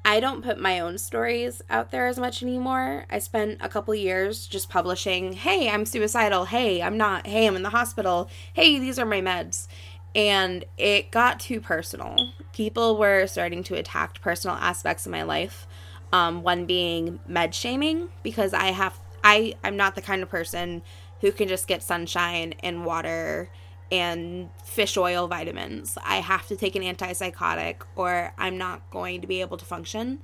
I 0.08 0.22
don't 0.22 0.42
put 0.42 0.58
my 0.58 0.80
own 0.80 0.98
stories 1.00 1.62
out 1.70 1.92
there 1.92 2.08
as 2.08 2.18
much 2.18 2.42
anymore. 2.42 3.04
I 3.10 3.20
spent 3.20 3.58
a 3.60 3.68
couple 3.68 3.94
years 3.94 4.48
just 4.48 4.70
publishing, 4.70 5.34
hey, 5.34 5.70
I'm 5.70 5.86
suicidal. 5.86 6.46
Hey, 6.46 6.82
I'm 6.82 6.96
not. 6.96 7.28
Hey, 7.28 7.46
I'm 7.46 7.58
in 7.58 7.62
the 7.62 7.72
hospital. 7.72 8.30
Hey, 8.54 8.80
these 8.80 8.98
are 8.98 9.06
my 9.06 9.20
meds. 9.20 9.68
And 10.16 10.64
it 10.78 11.12
got 11.12 11.42
too 11.42 11.60
personal. 11.60 12.32
People 12.54 12.98
were 12.98 13.28
starting 13.28 13.64
to 13.64 13.76
attack 13.76 14.22
personal 14.22 14.56
aspects 14.56 15.06
of 15.06 15.12
my 15.12 15.24
life. 15.24 15.68
Um, 16.14 16.42
one 16.42 16.66
being 16.66 17.20
med 17.28 17.54
shaming, 17.54 18.08
because 18.24 18.54
I 18.54 18.68
have, 18.68 18.98
I, 19.26 19.56
I'm 19.62 19.76
not 19.76 19.96
the 19.96 20.02
kind 20.02 20.24
of 20.24 20.30
person 20.30 20.84
who 21.20 21.34
can 21.34 21.50
just 21.50 21.68
get 21.68 21.84
sunshine 21.84 22.54
and 22.64 22.86
water 22.86 23.50
and 23.92 24.50
fish 24.64 24.98
oil 24.98 25.28
vitamins. 25.28 25.98
I 26.04 26.18
have 26.18 26.48
to 26.48 26.56
take 26.56 26.76
an 26.76 26.84
antipsychotic 26.84 27.78
or 27.96 28.34
I'm 28.38 28.58
not 28.58 28.90
going 28.92 29.22
to 29.22 29.28
be 29.28 29.42
able 29.42 29.58
to 29.58 29.66
function. 29.66 30.20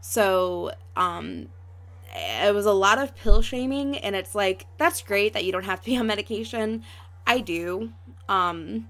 So, 0.00 0.72
um, 0.96 1.48
it 2.14 2.54
was 2.54 2.66
a 2.66 2.72
lot 2.72 2.98
of 2.98 3.14
pill 3.14 3.42
shaming, 3.42 3.98
and 3.98 4.16
it's 4.16 4.34
like, 4.34 4.66
that's 4.78 5.02
great 5.02 5.32
that 5.34 5.44
you 5.44 5.52
don't 5.52 5.64
have 5.64 5.80
to 5.80 5.86
be 5.86 5.96
on 5.98 6.06
medication. 6.06 6.82
I 7.26 7.40
do. 7.40 7.92
Um, 8.28 8.88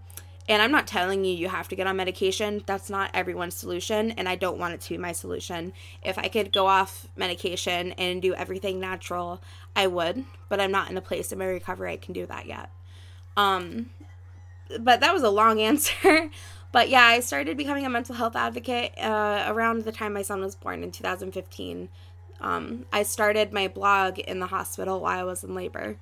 and 0.48 0.62
I'm 0.62 0.70
not 0.70 0.86
telling 0.86 1.24
you 1.24 1.34
you 1.34 1.48
have 1.48 1.68
to 1.68 1.76
get 1.76 1.86
on 1.86 1.96
medication. 1.96 2.62
That's 2.66 2.88
not 2.88 3.10
everyone's 3.14 3.54
solution, 3.54 4.12
and 4.12 4.28
I 4.28 4.36
don't 4.36 4.58
want 4.58 4.74
it 4.74 4.80
to 4.82 4.90
be 4.90 4.98
my 4.98 5.12
solution. 5.12 5.72
If 6.02 6.18
I 6.18 6.28
could 6.28 6.52
go 6.52 6.66
off 6.68 7.08
medication 7.16 7.92
and 7.92 8.22
do 8.22 8.34
everything 8.34 8.78
natural, 8.78 9.42
I 9.74 9.88
would, 9.88 10.24
but 10.48 10.60
I'm 10.60 10.70
not 10.70 10.90
in 10.90 10.96
a 10.96 11.00
place 11.00 11.32
in 11.32 11.38
my 11.38 11.46
recovery 11.46 11.92
I 11.92 11.96
can 11.96 12.12
do 12.12 12.26
that 12.26 12.46
yet. 12.46 12.70
Um, 13.36 13.90
but 14.80 15.00
that 15.00 15.12
was 15.12 15.22
a 15.22 15.30
long 15.30 15.60
answer. 15.70 16.30
but 16.72 16.88
yeah, 16.88 17.04
I 17.04 17.20
started 17.20 17.56
becoming 17.56 17.86
a 17.86 17.90
mental 17.90 18.14
health 18.14 18.36
advocate 18.36 18.92
uh, 18.98 19.44
around 19.48 19.84
the 19.84 19.92
time 19.92 20.12
my 20.12 20.22
son 20.22 20.40
was 20.40 20.54
born 20.54 20.82
in 20.82 20.90
2015. 20.90 21.88
Um, 22.40 22.84
I 22.92 23.02
started 23.02 23.52
my 23.52 23.68
blog 23.68 24.18
in 24.18 24.40
the 24.40 24.46
hospital 24.46 25.00
while 25.00 25.18
I 25.18 25.24
was 25.24 25.42
in 25.42 25.54
labor. 25.54 25.96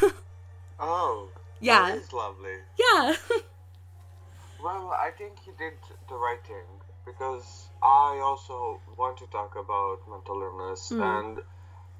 oh, 0.80 1.28
yeah, 1.60 1.88
that 1.88 1.98
is 1.98 2.12
lovely. 2.12 2.54
Yeah. 2.78 3.14
well, 4.62 4.94
I 4.96 5.10
think 5.16 5.34
you 5.46 5.52
did 5.58 5.74
the 6.08 6.14
right 6.14 6.38
thing 6.46 6.64
because 7.04 7.68
I 7.82 8.20
also 8.22 8.80
want 8.96 9.16
to 9.18 9.26
talk 9.26 9.56
about 9.56 9.98
mental 10.08 10.42
illness 10.42 10.92
mm. 10.92 11.02
and 11.02 11.38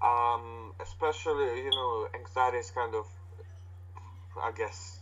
um, 0.03 0.73
especially 0.81 1.65
you 1.65 1.71
know 1.71 2.09
anxiety 2.15 2.59
is 2.59 2.71
kind 2.71 2.95
of 2.95 3.07
I 4.41 4.53
guess 4.57 4.98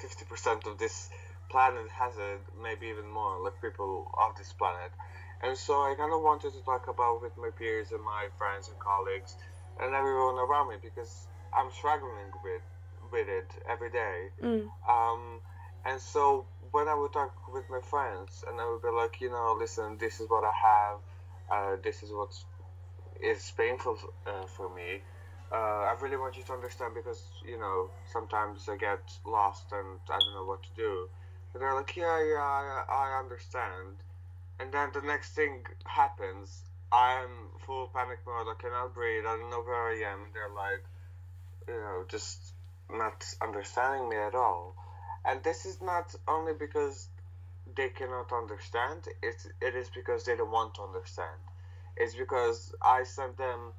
50% 0.00 0.66
of 0.66 0.78
this 0.78 1.08
planet 1.50 1.88
has 1.90 2.16
it, 2.16 2.40
maybe 2.62 2.86
even 2.86 3.08
more, 3.10 3.42
like 3.42 3.60
people 3.60 4.10
of 4.16 4.36
this 4.36 4.52
planet. 4.52 4.90
And 5.42 5.56
so 5.56 5.74
I 5.74 5.94
kind 5.96 6.12
of 6.12 6.22
wanted 6.22 6.52
to 6.52 6.60
talk 6.64 6.88
about 6.88 7.22
with 7.22 7.36
my 7.36 7.50
peers 7.50 7.92
and 7.92 8.02
my 8.02 8.28
friends 8.38 8.68
and 8.68 8.78
colleagues 8.78 9.36
and 9.80 9.94
everyone 9.94 10.36
around 10.36 10.68
me 10.68 10.76
because 10.82 11.26
I'm 11.52 11.70
struggling 11.72 12.30
with 12.44 12.62
with 13.10 13.28
it 13.28 13.50
every 13.68 13.90
day. 13.90 14.28
Mm. 14.42 14.68
Um, 14.88 15.40
and 15.84 16.00
so 16.00 16.46
when 16.70 16.86
I 16.86 16.94
would 16.94 17.12
talk 17.12 17.34
with 17.52 17.64
my 17.70 17.80
friends 17.80 18.44
and 18.46 18.60
I 18.60 18.70
would 18.70 18.82
be 18.82 18.90
like, 18.90 19.20
you 19.20 19.30
know, 19.30 19.56
listen, 19.58 19.96
this 19.98 20.20
is 20.20 20.28
what 20.28 20.44
I 20.44 20.52
have, 20.70 20.98
uh, 21.50 21.76
this 21.82 22.02
is 22.02 22.12
what 22.12 22.32
is 23.20 23.52
painful 23.56 23.98
uh, 24.26 24.46
for 24.46 24.72
me 24.74 25.00
uh, 25.52 25.90
I 25.90 25.96
really 26.00 26.16
want 26.16 26.36
you 26.36 26.44
to 26.44 26.52
understand 26.52 26.94
because 26.94 27.22
you 27.46 27.58
know 27.58 27.90
sometimes 28.12 28.68
I 28.68 28.76
get 28.76 29.02
lost 29.26 29.72
and 29.72 29.98
I 30.08 30.18
don't 30.18 30.34
know 30.34 30.44
what 30.44 30.62
to 30.62 30.68
do. 30.76 31.08
And 31.52 31.62
they're 31.62 31.74
like, 31.74 31.96
yeah, 31.96 32.22
yeah, 32.22 32.38
I, 32.38 32.84
I 32.88 33.18
understand. 33.18 33.96
And 34.60 34.72
then 34.72 34.90
the 34.94 35.00
next 35.00 35.34
thing 35.34 35.64
happens. 35.84 36.62
I'm 36.92 37.48
full 37.66 37.90
panic 37.92 38.18
mode. 38.26 38.46
I 38.48 38.54
cannot 38.60 38.94
breathe. 38.94 39.24
I 39.26 39.36
don't 39.36 39.50
know 39.50 39.62
where 39.62 39.90
I 39.90 40.12
am. 40.12 40.24
And 40.24 40.34
they're 40.34 40.54
like, 40.54 40.84
you 41.66 41.74
know, 41.74 42.04
just 42.08 42.52
not 42.88 43.24
understanding 43.40 44.08
me 44.08 44.16
at 44.16 44.34
all. 44.34 44.76
And 45.24 45.42
this 45.42 45.66
is 45.66 45.80
not 45.80 46.14
only 46.28 46.52
because 46.52 47.08
they 47.76 47.88
cannot 47.88 48.32
understand. 48.32 49.06
It's 49.22 49.46
it 49.60 49.74
is 49.74 49.88
because 49.94 50.24
they 50.24 50.36
don't 50.36 50.50
want 50.50 50.74
to 50.74 50.82
understand. 50.82 51.40
It's 51.96 52.14
because 52.14 52.74
I 52.82 53.04
sent 53.04 53.36
them 53.36 53.72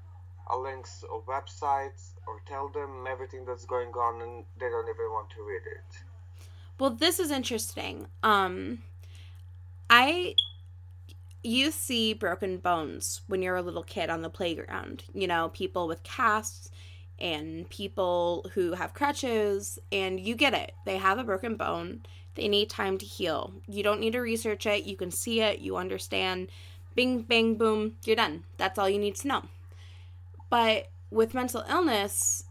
links 0.57 1.03
of 1.11 1.25
websites 1.25 2.11
or 2.27 2.41
tell 2.47 2.69
them 2.69 3.05
everything 3.09 3.45
that's 3.45 3.65
going 3.65 3.89
on 3.89 4.21
and 4.21 4.45
they 4.59 4.69
don't 4.69 4.89
even 4.89 5.11
want 5.11 5.29
to 5.31 5.43
read 5.43 5.61
it. 5.65 6.03
Well, 6.79 6.91
this 6.91 7.19
is 7.19 7.31
interesting. 7.31 8.07
Um 8.23 8.79
I 9.89 10.35
you 11.43 11.71
see 11.71 12.13
broken 12.13 12.57
bones 12.57 13.21
when 13.27 13.41
you're 13.41 13.55
a 13.55 13.61
little 13.61 13.83
kid 13.83 14.09
on 14.09 14.21
the 14.21 14.29
playground. 14.29 15.03
You 15.13 15.27
know, 15.27 15.49
people 15.49 15.87
with 15.87 16.03
casts 16.03 16.69
and 17.19 17.69
people 17.69 18.49
who 18.53 18.73
have 18.73 18.93
crutches, 18.93 19.77
and 19.91 20.19
you 20.19 20.35
get 20.35 20.55
it. 20.55 20.73
They 20.85 20.97
have 20.97 21.19
a 21.19 21.23
broken 21.23 21.55
bone. 21.55 22.01
They 22.35 22.47
need 22.47 22.69
time 22.69 22.97
to 22.97 23.05
heal. 23.05 23.53
You 23.67 23.83
don't 23.83 23.99
need 23.99 24.13
to 24.13 24.19
research 24.19 24.65
it. 24.65 24.85
You 24.85 24.95
can 24.95 25.11
see 25.11 25.41
it. 25.41 25.59
You 25.59 25.77
understand. 25.77 26.47
Bing, 26.95 27.21
bang, 27.21 27.55
boom, 27.55 27.95
you're 28.05 28.15
done. 28.15 28.43
That's 28.57 28.77
all 28.77 28.89
you 28.89 28.99
need 28.99 29.15
to 29.17 29.27
know. 29.27 29.43
But 30.51 30.89
with 31.09 31.33
mental 31.33 31.63
illness, 31.67 32.43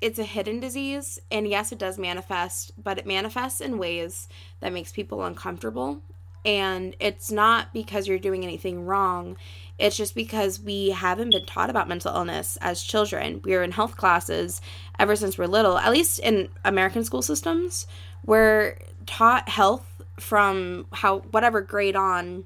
it's 0.00 0.18
a 0.20 0.24
hidden 0.24 0.60
disease 0.60 1.18
and 1.28 1.48
yes 1.48 1.72
it 1.72 1.78
does 1.78 1.98
manifest 1.98 2.70
but 2.80 2.98
it 2.98 3.06
manifests 3.06 3.60
in 3.60 3.78
ways 3.78 4.28
that 4.60 4.72
makes 4.72 4.92
people 4.92 5.24
uncomfortable. 5.24 6.02
And 6.44 6.94
it's 7.00 7.32
not 7.32 7.72
because 7.72 8.06
you're 8.06 8.18
doing 8.18 8.44
anything 8.44 8.86
wrong. 8.86 9.36
It's 9.76 9.96
just 9.96 10.14
because 10.14 10.60
we 10.60 10.90
haven't 10.90 11.30
been 11.30 11.44
taught 11.46 11.68
about 11.68 11.88
mental 11.88 12.14
illness 12.14 12.56
as 12.60 12.82
children. 12.82 13.40
We're 13.44 13.64
in 13.64 13.72
health 13.72 13.96
classes 13.96 14.60
ever 14.98 15.16
since 15.16 15.36
we're 15.36 15.46
little 15.46 15.78
at 15.78 15.90
least 15.90 16.20
in 16.20 16.50
american 16.64 17.02
school 17.02 17.22
systems. 17.22 17.86
We're 18.24 18.76
taught 19.06 19.48
health 19.48 20.02
from 20.20 20.86
how 20.92 21.20
whatever 21.20 21.62
grade 21.62 21.96
on. 21.96 22.44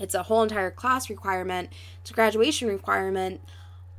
It's 0.00 0.14
a 0.14 0.24
whole 0.24 0.42
entire 0.42 0.72
class 0.72 1.08
requirement. 1.08 1.72
It's 2.02 2.10
a 2.10 2.14
graduation 2.14 2.68
requirement 2.68 3.40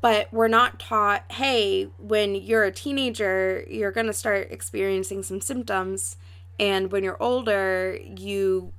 but 0.01 0.31
we're 0.31 0.47
not 0.47 0.79
taught 0.79 1.23
hey 1.31 1.89
when 1.97 2.35
you're 2.35 2.63
a 2.63 2.71
teenager 2.71 3.65
you're 3.69 3.91
going 3.91 4.07
to 4.07 4.13
start 4.13 4.47
experiencing 4.51 5.23
some 5.23 5.41
symptoms. 5.41 6.17
And 6.59 6.91
when 6.91 7.03
you're 7.03 7.21
older 7.21 7.97
you 8.03 8.73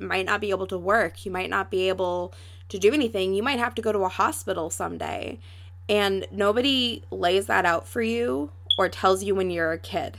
might 0.00 0.26
not 0.26 0.40
be 0.40 0.50
able 0.50 0.66
to 0.68 0.78
work. 0.78 1.24
You 1.24 1.32
might 1.32 1.50
not 1.50 1.70
be 1.70 1.88
able 1.88 2.32
to 2.68 2.78
do 2.78 2.92
anything. 2.92 3.34
You 3.34 3.42
might 3.42 3.58
have 3.58 3.74
to 3.76 3.82
go 3.82 3.92
to 3.92 4.00
a 4.00 4.08
hospital 4.08 4.70
someday. 4.70 5.38
And 5.88 6.26
nobody 6.30 7.02
lays 7.10 7.46
that 7.46 7.66
out 7.66 7.86
for 7.86 8.02
you 8.02 8.50
or 8.78 8.88
tells 8.88 9.22
you 9.22 9.34
when 9.34 9.50
you're 9.50 9.72
a 9.72 9.78
kid. 9.78 10.18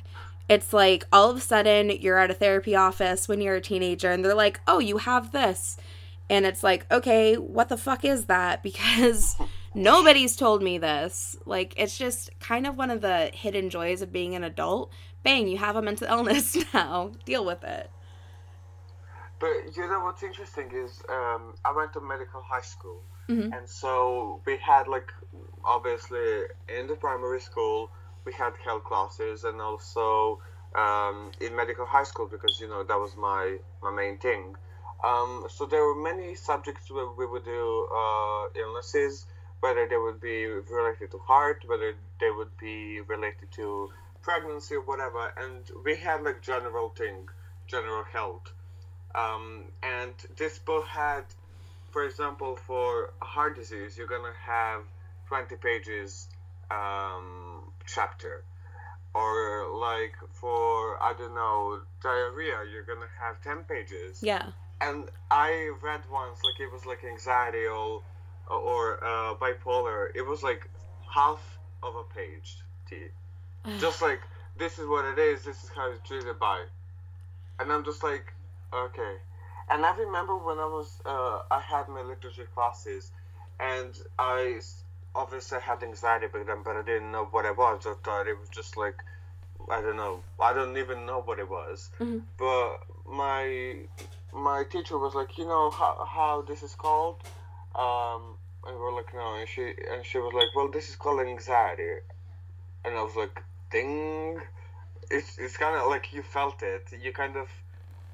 It's 0.49 0.73
like 0.73 1.05
all 1.13 1.29
of 1.29 1.37
a 1.37 1.41
sudden 1.41 1.89
you're 1.89 2.17
at 2.17 2.31
a 2.31 2.35
therapy 2.35 2.75
office 2.75 3.27
when 3.27 3.39
you're 3.39 3.55
a 3.55 3.61
teenager 3.61 4.11
and 4.11 4.23
they're 4.23 4.35
like 4.35 4.59
oh 4.67 4.79
you 4.79 4.97
have 4.97 5.31
this. 5.31 5.77
And 6.29 6.45
it's 6.45 6.63
like 6.63 6.91
okay 6.91 7.35
what 7.35 7.69
the 7.69 7.77
fuck 7.77 8.05
is 8.05 8.25
that? 8.25 8.61
Because 8.71 9.35
Nobody's 9.73 10.35
told 10.35 10.61
me 10.61 10.77
this. 10.77 11.37
Like, 11.45 11.73
it's 11.77 11.97
just 11.97 12.29
kind 12.39 12.67
of 12.67 12.77
one 12.77 12.91
of 12.91 13.01
the 13.01 13.31
hidden 13.33 13.69
joys 13.69 14.01
of 14.01 14.11
being 14.11 14.35
an 14.35 14.43
adult. 14.43 14.91
Bang, 15.23 15.47
you 15.47 15.57
have 15.57 15.75
a 15.75 15.81
mental 15.81 16.07
illness 16.09 16.57
now. 16.73 17.11
Deal 17.25 17.45
with 17.45 17.63
it. 17.63 17.89
But 19.39 19.75
you 19.75 19.89
know 19.89 20.01
what's 20.01 20.21
interesting 20.21 20.69
is 20.71 21.01
um, 21.09 21.55
I 21.65 21.73
went 21.75 21.93
to 21.93 22.01
medical 22.01 22.43
high 22.43 22.61
school, 22.61 23.01
mm-hmm. 23.27 23.51
and 23.51 23.67
so 23.67 24.39
we 24.45 24.57
had 24.57 24.87
like 24.87 25.11
obviously 25.65 26.43
in 26.69 26.85
the 26.85 26.95
primary 26.95 27.41
school 27.41 27.89
we 28.23 28.33
had 28.33 28.53
health 28.63 28.83
classes, 28.83 29.43
and 29.43 29.59
also 29.59 30.39
um, 30.75 31.31
in 31.41 31.55
medical 31.55 31.87
high 31.87 32.03
school 32.03 32.27
because 32.27 32.59
you 32.61 32.67
know 32.67 32.83
that 32.83 32.99
was 32.99 33.15
my 33.17 33.57
my 33.81 33.91
main 33.91 34.19
thing. 34.19 34.55
Um, 35.03 35.47
so 35.49 35.65
there 35.65 35.83
were 35.83 35.95
many 35.95 36.35
subjects 36.35 36.91
where 36.91 37.09
we 37.09 37.25
would 37.25 37.43
do 37.43 37.87
uh, 37.91 38.43
illnesses 38.55 39.25
whether 39.61 39.87
they 39.87 39.97
would 39.97 40.19
be 40.19 40.45
related 40.45 41.11
to 41.11 41.19
heart, 41.19 41.63
whether 41.67 41.93
they 42.19 42.31
would 42.31 42.55
be 42.57 42.99
related 43.01 43.49
to 43.53 43.89
pregnancy 44.21 44.75
or 44.75 44.81
whatever. 44.81 45.31
And 45.37 45.63
we 45.85 45.95
had 45.95 46.23
like 46.23 46.41
general 46.41 46.89
thing, 46.89 47.29
general 47.67 48.03
health. 48.03 48.51
Um, 49.13 49.65
and 49.83 50.13
this 50.37 50.57
book 50.59 50.85
had, 50.87 51.25
for 51.91 52.03
example, 52.05 52.55
for 52.55 53.13
heart 53.21 53.55
disease, 53.55 53.97
you're 53.97 54.07
gonna 54.07 54.33
have 54.45 54.81
20 55.27 55.55
pages 55.57 56.27
um, 56.71 57.71
chapter. 57.85 58.43
Or 59.13 59.67
like 59.75 60.15
for 60.31 61.01
I 61.03 61.13
don't 61.17 61.35
know 61.35 61.81
diarrhea, 62.01 62.63
you're 62.71 62.83
gonna 62.83 63.11
have 63.19 63.41
10 63.43 63.65
pages. 63.65 64.23
Yeah. 64.23 64.47
And 64.79 65.09
I 65.29 65.71
read 65.83 66.01
once 66.11 66.39
like 66.43 66.59
it 66.59 66.71
was 66.71 66.85
like 66.87 67.03
anxiety 67.03 67.65
or 67.65 68.01
or 68.49 69.03
uh, 69.03 69.35
bipolar, 69.35 70.07
it 70.15 70.25
was 70.25 70.43
like 70.43 70.69
half 71.13 71.41
of 71.83 71.95
a 71.95 72.03
page. 72.13 72.57
T. 72.89 72.95
just 73.79 74.01
like 74.01 74.21
this 74.57 74.79
is 74.79 74.87
what 74.87 75.05
it 75.05 75.19
is. 75.19 75.43
This 75.43 75.63
is 75.63 75.69
how 75.69 75.91
it's 75.91 76.07
treated 76.07 76.39
by, 76.39 76.63
and 77.59 77.71
I'm 77.71 77.83
just 77.83 78.03
like, 78.03 78.33
okay. 78.73 79.15
And 79.69 79.85
I 79.85 79.95
remember 79.95 80.35
when 80.35 80.57
I 80.57 80.65
was, 80.65 80.99
uh, 81.05 81.39
I 81.49 81.61
had 81.61 81.87
my 81.87 82.01
literature 82.01 82.47
classes, 82.53 83.11
and 83.59 83.97
I 84.19 84.59
obviously 85.15 85.59
had 85.59 85.83
anxiety 85.83 86.27
back 86.27 86.45
then, 86.45 86.57
but 86.63 86.75
I 86.75 86.81
didn't 86.81 87.11
know 87.11 87.25
what 87.31 87.45
it 87.45 87.57
was. 87.57 87.85
I 87.85 87.93
thought 88.03 88.27
it 88.27 88.37
was 88.37 88.49
just 88.49 88.75
like, 88.77 88.95
I 89.69 89.81
don't 89.81 89.95
know. 89.97 90.21
I 90.39 90.53
don't 90.53 90.77
even 90.77 91.05
know 91.05 91.21
what 91.21 91.39
it 91.39 91.49
was. 91.49 91.89
Mm-hmm. 91.99 92.19
But 92.37 92.79
my 93.09 93.75
my 94.33 94.63
teacher 94.69 94.97
was 94.97 95.13
like, 95.13 95.37
you 95.37 95.45
know 95.45 95.69
how 95.69 96.05
how 96.05 96.41
this 96.41 96.63
is 96.63 96.75
called. 96.75 97.17
Um, 97.75 98.35
and 98.67 98.77
we're 98.77 98.93
like, 98.93 99.13
no, 99.13 99.35
and 99.35 99.47
she 99.47 99.63
and 99.63 100.05
she 100.05 100.17
was 100.17 100.33
like, 100.33 100.55
well, 100.55 100.69
this 100.69 100.89
is 100.89 100.95
called 100.95 101.21
anxiety, 101.21 101.99
and 102.85 102.95
I 102.95 103.01
was 103.01 103.15
like, 103.15 103.43
ding. 103.71 104.41
It's 105.09 105.37
it's 105.37 105.57
kind 105.57 105.75
of 105.75 105.87
like 105.87 106.13
you 106.13 106.21
felt 106.21 106.61
it. 106.61 106.87
You 107.01 107.11
kind 107.11 107.35
of 107.35 107.47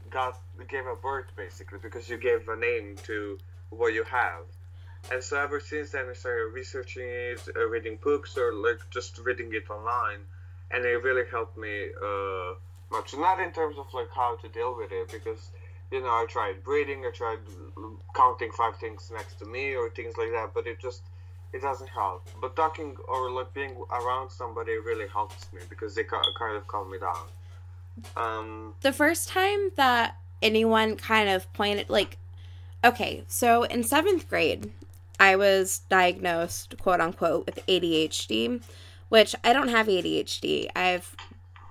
got 0.10 0.40
gave 0.70 0.86
a 0.86 0.96
birth 0.96 1.26
basically 1.36 1.80
because 1.82 2.10
you 2.10 2.18
gave 2.18 2.48
a 2.48 2.56
name 2.56 2.96
to 3.04 3.38
what 3.70 3.94
you 3.94 4.04
have. 4.04 4.44
And 5.12 5.24
so 5.24 5.38
ever 5.40 5.60
since 5.60 5.92
then, 5.92 6.06
I 6.10 6.14
started 6.14 6.54
researching 6.54 7.08
it, 7.08 7.42
uh, 7.56 7.68
reading 7.68 7.98
books, 8.02 8.38
or 8.38 8.54
like 8.54 8.80
just 8.90 9.20
reading 9.20 9.54
it 9.54 9.70
online, 9.70 10.22
and 10.72 10.86
it 10.86 11.04
really 11.04 11.30
helped 11.30 11.58
me 11.58 11.90
uh, 12.04 12.54
much. 12.92 13.14
Not 13.16 13.40
in 13.40 13.52
terms 13.52 13.78
of 13.78 13.94
like 13.94 14.10
how 14.14 14.38
to 14.38 14.50
deal 14.50 14.76
with 14.76 14.92
it, 14.92 15.12
because 15.12 15.50
you 15.92 16.02
know, 16.02 16.10
I 16.10 16.26
tried 16.28 16.64
breathing, 16.64 17.06
I 17.06 17.12
tried 17.12 17.40
counting 18.18 18.52
five 18.52 18.76
things 18.78 19.12
next 19.14 19.40
to 19.40 19.46
me 19.46 19.76
or 19.76 19.90
things 19.92 20.16
like 20.18 20.32
that, 20.32 20.52
but 20.54 20.68
it 20.68 20.80
just 20.80 21.04
it 21.54 21.62
doesn't 21.62 21.90
help. 21.90 22.28
But 22.42 22.56
talking 22.56 22.98
or 23.08 23.32
like 23.32 23.54
being 23.54 23.76
around 23.92 24.30
somebody 24.30 24.78
really 24.78 25.08
helps 25.08 25.52
me 25.54 25.62
because 25.70 25.96
they 25.96 26.04
kind 26.04 26.58
of 26.58 26.68
calm 26.68 26.92
me 26.92 26.98
down. 26.98 27.28
Um, 28.16 28.74
the 28.82 28.94
first 28.94 29.30
time 29.30 29.72
that 29.76 30.18
anyone 30.42 30.98
kind 30.98 31.30
of 31.30 31.52
pointed 31.54 31.90
like, 31.90 32.18
okay, 32.84 33.24
so 33.28 33.64
in 33.64 33.84
seventh 33.84 34.30
grade, 34.30 34.72
I 35.20 35.36
was 35.36 35.82
diagnosed, 35.90 36.78
quote 36.80 37.00
unquote, 37.00 37.46
with 37.46 37.66
ADHD, 37.68 38.62
which 39.10 39.36
I 39.44 39.54
don't 39.54 39.70
have 39.70 39.88
ADHD. 39.88 40.68
I've 40.76 41.16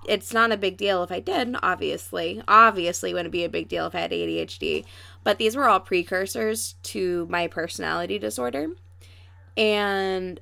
it's 0.07 0.33
not 0.33 0.53
a 0.53 0.57
big 0.57 0.77
deal 0.77 1.03
if 1.03 1.11
I 1.11 1.19
did, 1.19 1.55
obviously. 1.61 2.41
Obviously, 2.47 3.13
wouldn't 3.13 3.31
be 3.31 3.43
a 3.43 3.49
big 3.49 3.67
deal 3.67 3.87
if 3.87 3.95
I 3.95 3.99
had 3.99 4.11
ADHD. 4.11 4.85
But 5.27 5.39
these 5.39 5.57
were 5.57 5.67
all 5.67 5.81
precursors 5.81 6.75
to 6.83 7.27
my 7.29 7.47
personality 7.47 8.17
disorder. 8.17 8.69
And 9.57 10.39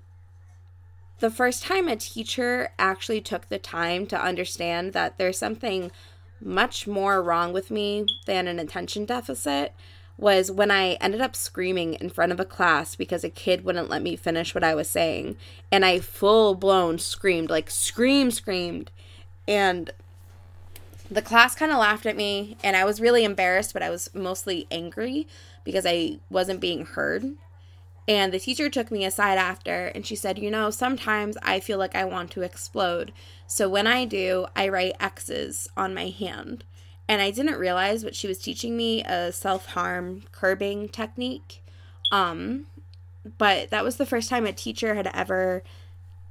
the 1.17 1.31
first 1.31 1.63
time 1.63 1.87
a 1.87 1.95
teacher 1.95 2.69
actually 2.77 3.19
took 3.19 3.49
the 3.49 3.57
time 3.57 4.05
to 4.05 4.23
understand 4.23 4.93
that 4.93 5.17
there's 5.17 5.39
something 5.39 5.91
much 6.39 6.85
more 6.85 7.23
wrong 7.23 7.51
with 7.51 7.71
me 7.71 8.05
than 8.27 8.47
an 8.47 8.59
attention 8.59 9.05
deficit 9.05 9.73
was 10.19 10.51
when 10.51 10.69
I 10.69 10.99
ended 11.01 11.19
up 11.19 11.35
screaming 11.35 11.95
in 11.95 12.11
front 12.11 12.31
of 12.31 12.39
a 12.39 12.45
class 12.45 12.93
because 12.93 13.23
a 13.23 13.29
kid 13.29 13.65
wouldn't 13.65 13.89
let 13.89 14.03
me 14.03 14.15
finish 14.15 14.53
what 14.53 14.63
I 14.63 14.75
was 14.75 14.87
saying. 14.87 15.35
And 15.71 15.83
I 15.83 15.99
full 15.99 16.53
blown 16.53 16.99
screamed, 16.99 17.49
like 17.49 17.71
scream, 17.71 18.29
screamed. 18.29 18.91
And 19.47 19.89
the 21.09 21.21
class 21.21 21.55
kind 21.55 21.71
of 21.71 21.77
laughed 21.77 22.05
at 22.05 22.15
me, 22.15 22.57
and 22.63 22.75
I 22.75 22.85
was 22.85 23.01
really 23.01 23.23
embarrassed, 23.23 23.73
but 23.73 23.83
I 23.83 23.89
was 23.89 24.09
mostly 24.13 24.67
angry 24.71 25.27
because 25.63 25.85
I 25.85 26.19
wasn't 26.29 26.59
being 26.59 26.85
heard. 26.85 27.35
And 28.07 28.31
the 28.31 28.39
teacher 28.39 28.69
took 28.69 28.91
me 28.91 29.05
aside 29.05 29.37
after, 29.37 29.87
and 29.87 30.05
she 30.05 30.15
said, 30.15 30.37
You 30.37 30.51
know, 30.51 30.69
sometimes 30.69 31.37
I 31.41 31.59
feel 31.59 31.77
like 31.77 31.95
I 31.95 32.05
want 32.05 32.31
to 32.31 32.41
explode. 32.41 33.11
So 33.47 33.67
when 33.67 33.87
I 33.87 34.05
do, 34.05 34.47
I 34.55 34.69
write 34.69 34.95
X's 34.99 35.67
on 35.75 35.93
my 35.93 36.09
hand. 36.09 36.63
And 37.07 37.21
I 37.21 37.29
didn't 37.31 37.59
realize, 37.59 38.03
but 38.03 38.15
she 38.15 38.27
was 38.27 38.39
teaching 38.39 38.75
me 38.75 39.03
a 39.03 39.31
self 39.31 39.67
harm 39.67 40.23
curbing 40.31 40.89
technique. 40.89 41.63
Um, 42.11 42.65
but 43.37 43.69
that 43.69 43.83
was 43.83 43.97
the 43.97 44.05
first 44.05 44.29
time 44.29 44.45
a 44.45 44.53
teacher 44.53 44.95
had 44.95 45.09
ever 45.13 45.63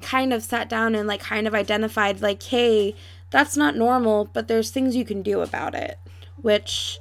kind 0.01 0.33
of 0.33 0.43
sat 0.43 0.69
down 0.69 0.95
and 0.95 1.09
like 1.09 1.21
kind 1.21 1.47
of 1.47 1.55
identified 1.55 2.21
like 2.21 2.43
hey 2.43 2.95
that's 3.35 3.57
not 3.57 3.75
normal 3.75 4.27
but 4.33 4.47
there's 4.47 4.71
things 4.71 4.95
you 4.95 5.05
can 5.05 5.21
do 5.21 5.41
about 5.41 5.75
it 5.75 5.99
which 6.41 7.01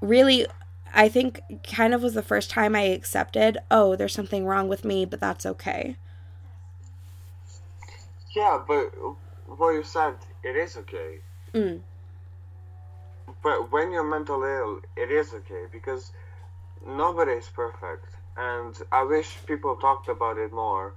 really 0.00 0.44
i 0.92 1.08
think 1.08 1.40
kind 1.62 1.94
of 1.94 2.02
was 2.02 2.14
the 2.14 2.22
first 2.22 2.50
time 2.50 2.74
i 2.74 2.80
accepted 2.80 3.56
oh 3.70 3.94
there's 3.94 4.12
something 4.12 4.44
wrong 4.44 4.66
with 4.66 4.84
me 4.84 5.04
but 5.04 5.20
that's 5.20 5.46
okay 5.46 5.94
yeah 8.34 8.60
but 8.66 8.92
what 9.46 9.70
you 9.70 9.84
said 9.84 10.14
it 10.42 10.56
is 10.56 10.76
okay 10.76 11.18
mm. 11.54 11.78
but 13.40 13.70
when 13.70 13.92
you're 13.92 14.02
mentally 14.02 14.50
ill 14.50 14.80
it 14.96 15.12
is 15.12 15.32
okay 15.32 15.66
because 15.70 16.10
nobody 16.84 17.30
is 17.30 17.48
perfect 17.54 18.16
and 18.36 18.74
i 18.90 19.04
wish 19.04 19.36
people 19.46 19.76
talked 19.76 20.08
about 20.08 20.36
it 20.38 20.52
more 20.52 20.92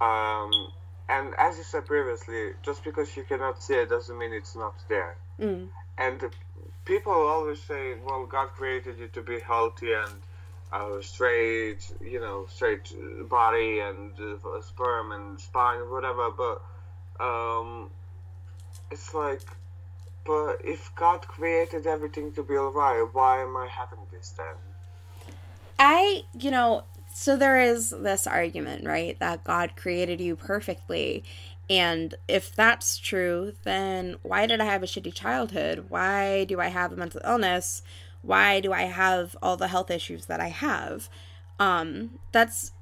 um, 0.00 0.50
and 1.08 1.34
as 1.38 1.58
you 1.58 1.64
said 1.64 1.86
previously, 1.86 2.50
just 2.62 2.82
because 2.84 3.16
you 3.16 3.22
cannot 3.22 3.62
see 3.62 3.74
it 3.74 3.88
doesn't 3.88 4.18
mean 4.18 4.32
it's 4.32 4.56
not 4.56 4.74
there. 4.88 5.16
Mm. 5.40 5.68
And 5.98 6.20
people 6.84 7.12
always 7.12 7.62
say, 7.62 7.94
well, 8.04 8.26
God 8.26 8.48
created 8.48 8.98
you 8.98 9.08
to 9.08 9.22
be 9.22 9.40
healthy 9.40 9.92
and 9.92 10.20
uh, 10.72 11.00
straight, 11.00 11.90
you 12.00 12.20
know, 12.20 12.46
straight 12.48 12.92
body 13.28 13.80
and 13.80 14.12
uh, 14.20 14.60
sperm 14.62 15.12
and 15.12 15.40
spine, 15.40 15.90
whatever. 15.90 16.30
But 16.30 17.24
um, 17.24 17.90
it's 18.90 19.14
like, 19.14 19.42
but 20.24 20.56
if 20.64 20.92
God 20.96 21.26
created 21.28 21.86
everything 21.86 22.32
to 22.32 22.42
be 22.42 22.54
alright, 22.54 23.02
why 23.12 23.42
am 23.42 23.56
I 23.56 23.68
having 23.68 24.00
this 24.10 24.30
then? 24.30 25.36
I, 25.78 26.24
you 26.38 26.50
know, 26.50 26.84
so 27.18 27.34
there 27.34 27.58
is 27.58 27.94
this 27.98 28.26
argument, 28.26 28.84
right, 28.84 29.18
that 29.20 29.42
God 29.42 29.72
created 29.74 30.20
you 30.20 30.36
perfectly. 30.36 31.24
And 31.70 32.14
if 32.28 32.54
that's 32.54 32.98
true, 32.98 33.54
then 33.64 34.16
why 34.20 34.44
did 34.44 34.60
I 34.60 34.66
have 34.66 34.82
a 34.82 34.86
shitty 34.86 35.14
childhood? 35.14 35.86
Why 35.88 36.44
do 36.44 36.60
I 36.60 36.68
have 36.68 36.92
a 36.92 36.96
mental 36.96 37.22
illness? 37.24 37.80
Why 38.20 38.60
do 38.60 38.70
I 38.74 38.82
have 38.82 39.34
all 39.40 39.56
the 39.56 39.68
health 39.68 39.90
issues 39.90 40.26
that 40.26 40.40
I 40.40 40.48
have? 40.48 41.08
Um, 41.58 42.18
that's 42.32 42.72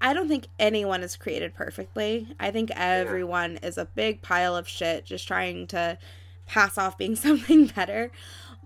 I 0.00 0.14
don't 0.14 0.28
think 0.28 0.46
anyone 0.58 1.02
is 1.02 1.14
created 1.14 1.52
perfectly. 1.52 2.34
I 2.40 2.50
think 2.52 2.70
everyone 2.74 3.58
is 3.58 3.76
a 3.76 3.84
big 3.84 4.22
pile 4.22 4.56
of 4.56 4.66
shit 4.66 5.04
just 5.04 5.28
trying 5.28 5.66
to 5.68 5.98
pass 6.46 6.78
off 6.78 6.96
being 6.96 7.16
something 7.26 7.66
better. 7.66 8.10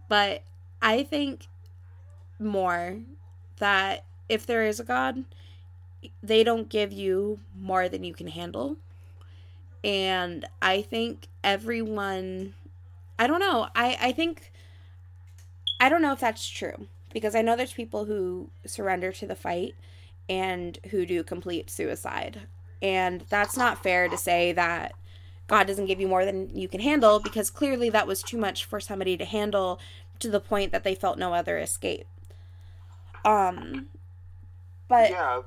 But 0.09 0.45
I 0.81 1.03
think 1.03 1.49
more 2.39 3.01
that 3.59 4.05
if 4.29 4.47
there 4.47 4.65
is 4.65 4.81
a 4.81 4.85
God, 4.85 5.25
they 6.23 6.45
don't 6.45 6.69
give 6.69 6.93
you 6.93 7.41
more 7.59 7.89
than 7.89 8.05
you 8.05 8.15
can 8.15 8.29
handle. 8.29 8.77
And 9.83 10.47
I 10.61 10.83
think 10.83 11.29
everyone, 11.43 12.55
I 13.19 13.27
don't 13.27 13.41
know, 13.41 13.69
I, 13.75 13.97
I 14.01 14.13
think, 14.13 14.53
I 15.81 15.89
don't 15.89 16.03
know 16.03 16.13
if 16.13 16.21
that's 16.21 16.49
true 16.49 16.87
because 17.13 17.35
I 17.35 17.43
know 17.43 17.57
there's 17.57 17.73
people 17.73 18.05
who 18.05 18.51
surrender 18.67 19.13
to 19.13 19.27
the 19.27 19.35
fight 19.35 19.75
and 20.29 20.79
who 20.91 21.07
do 21.07 21.23
complete 21.23 21.71
suicide. 21.71 22.43
And 22.83 23.25
that's 23.29 23.57
not 23.57 23.83
fair 23.83 24.09
to 24.09 24.17
say 24.17 24.53
that 24.53 24.93
God 25.47 25.67
doesn't 25.67 25.87
give 25.87 26.01
you 26.01 26.09
more 26.09 26.25
than 26.25 26.55
you 26.57 26.69
can 26.69 26.81
handle 26.81 27.19
because 27.19 27.51
clearly 27.51 27.91
that 27.91 28.07
was 28.07 28.23
too 28.23 28.37
much 28.37 28.65
for 28.65 28.79
somebody 28.79 29.17
to 29.17 29.25
handle 29.25 29.81
to 30.19 30.29
the 30.29 30.41
point 30.41 30.73
that 30.73 30.85
they 30.85 30.95
felt 30.95 31.19
no 31.19 31.33
other 31.33 31.59
escape. 31.59 32.07
Um 33.25 33.87
but 34.89 35.11
yeah. 35.11 35.43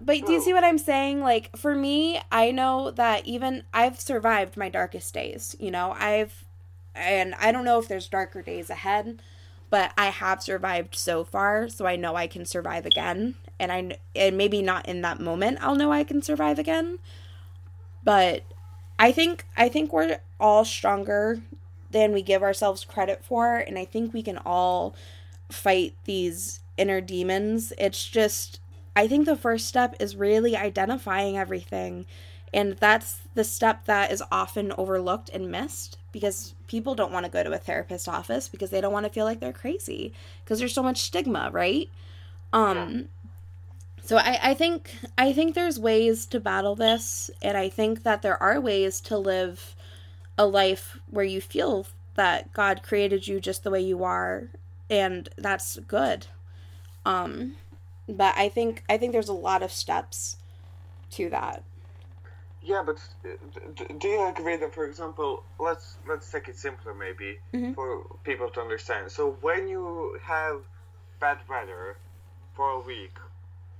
But 0.00 0.26
do 0.26 0.32
you 0.32 0.40
see 0.40 0.52
what 0.52 0.64
I'm 0.64 0.78
saying? 0.78 1.20
Like 1.20 1.56
for 1.56 1.74
me, 1.74 2.20
I 2.30 2.50
know 2.50 2.90
that 2.90 3.26
even 3.26 3.64
I've 3.72 3.98
survived 4.00 4.56
my 4.56 4.68
darkest 4.68 5.14
days, 5.14 5.56
you 5.58 5.70
know. 5.70 5.92
I've 5.98 6.44
and 6.94 7.34
I 7.36 7.52
don't 7.52 7.64
know 7.64 7.78
if 7.78 7.88
there's 7.88 8.08
darker 8.08 8.42
days 8.42 8.70
ahead, 8.70 9.22
but 9.70 9.92
I 9.96 10.06
have 10.06 10.42
survived 10.42 10.94
so 10.94 11.24
far, 11.24 11.68
so 11.68 11.86
I 11.86 11.96
know 11.96 12.14
I 12.14 12.26
can 12.26 12.44
survive 12.44 12.84
again. 12.86 13.36
And 13.58 13.72
I 13.72 13.98
and 14.14 14.36
maybe 14.36 14.60
not 14.60 14.86
in 14.86 15.00
that 15.02 15.18
moment 15.20 15.58
I'll 15.62 15.76
know 15.76 15.92
I 15.92 16.04
can 16.04 16.20
survive 16.22 16.58
again. 16.58 16.98
But 18.04 18.44
I 18.98 19.12
think 19.12 19.46
I 19.56 19.68
think 19.68 19.92
we're 19.92 20.18
all 20.38 20.64
stronger 20.64 21.42
than 21.90 22.12
we 22.12 22.22
give 22.22 22.42
ourselves 22.42 22.84
credit 22.84 23.24
for 23.24 23.56
and 23.56 23.78
I 23.78 23.84
think 23.84 24.12
we 24.12 24.22
can 24.22 24.38
all 24.38 24.94
fight 25.50 25.94
these 26.04 26.60
inner 26.76 27.00
demons. 27.00 27.72
It's 27.78 28.06
just 28.06 28.60
I 28.96 29.06
think 29.06 29.26
the 29.26 29.36
first 29.36 29.66
step 29.68 29.94
is 30.00 30.16
really 30.16 30.56
identifying 30.56 31.36
everything. 31.36 32.06
And 32.54 32.76
that's 32.78 33.20
the 33.34 33.44
step 33.44 33.84
that 33.84 34.10
is 34.10 34.22
often 34.32 34.72
overlooked 34.78 35.28
and 35.28 35.50
missed 35.50 35.98
because 36.12 36.54
people 36.66 36.94
don't 36.94 37.12
want 37.12 37.26
to 37.26 37.30
go 37.30 37.42
to 37.42 37.52
a 37.52 37.58
therapist 37.58 38.08
office 38.08 38.48
because 38.48 38.70
they 38.70 38.80
don't 38.80 38.92
want 38.92 39.04
to 39.04 39.12
feel 39.12 39.26
like 39.26 39.40
they're 39.40 39.52
crazy 39.52 40.14
because 40.42 40.58
there's 40.58 40.72
so 40.72 40.82
much 40.82 41.02
stigma, 41.02 41.50
right? 41.52 41.90
Um 42.52 43.08
so 44.02 44.16
I, 44.16 44.38
I 44.40 44.54
think 44.54 44.94
I 45.18 45.32
think 45.32 45.54
there's 45.54 45.78
ways 45.78 46.24
to 46.26 46.40
battle 46.40 46.74
this 46.74 47.30
and 47.42 47.56
I 47.58 47.68
think 47.68 48.04
that 48.04 48.22
there 48.22 48.40
are 48.42 48.60
ways 48.60 49.00
to 49.02 49.18
live 49.18 49.74
a 50.38 50.46
life 50.46 50.98
where 51.10 51.24
you 51.24 51.40
feel 51.40 51.86
that 52.14 52.52
God 52.54 52.82
created 52.82 53.28
you 53.28 53.40
just 53.40 53.64
the 53.64 53.70
way 53.70 53.80
you 53.82 54.04
are 54.04 54.48
and 54.88 55.28
that's 55.36 55.78
good. 55.80 56.28
Um 57.06 57.56
but 58.08 58.34
I 58.36 58.48
think 58.48 58.84
I 58.88 58.98
think 58.98 59.12
there's 59.12 59.28
a 59.28 59.40
lot 59.48 59.62
of 59.62 59.72
steps 59.72 60.36
to 61.12 61.30
that. 61.30 61.62
Yeah, 62.62 62.82
but 62.84 62.98
do 64.00 64.08
you 64.08 64.26
agree 64.26 64.56
that, 64.56 64.74
for 64.74 64.84
example, 64.86 65.44
let's 65.60 65.96
let's 66.08 66.30
take 66.30 66.48
it 66.48 66.58
simpler, 66.58 66.94
maybe 66.94 67.38
mm-hmm. 67.54 67.74
for 67.74 68.04
people 68.24 68.50
to 68.50 68.60
understand. 68.60 69.10
So 69.12 69.36
when 69.40 69.68
you 69.68 70.18
have 70.24 70.62
bad 71.20 71.38
weather 71.48 71.96
for 72.54 72.70
a 72.70 72.80
week, 72.80 73.16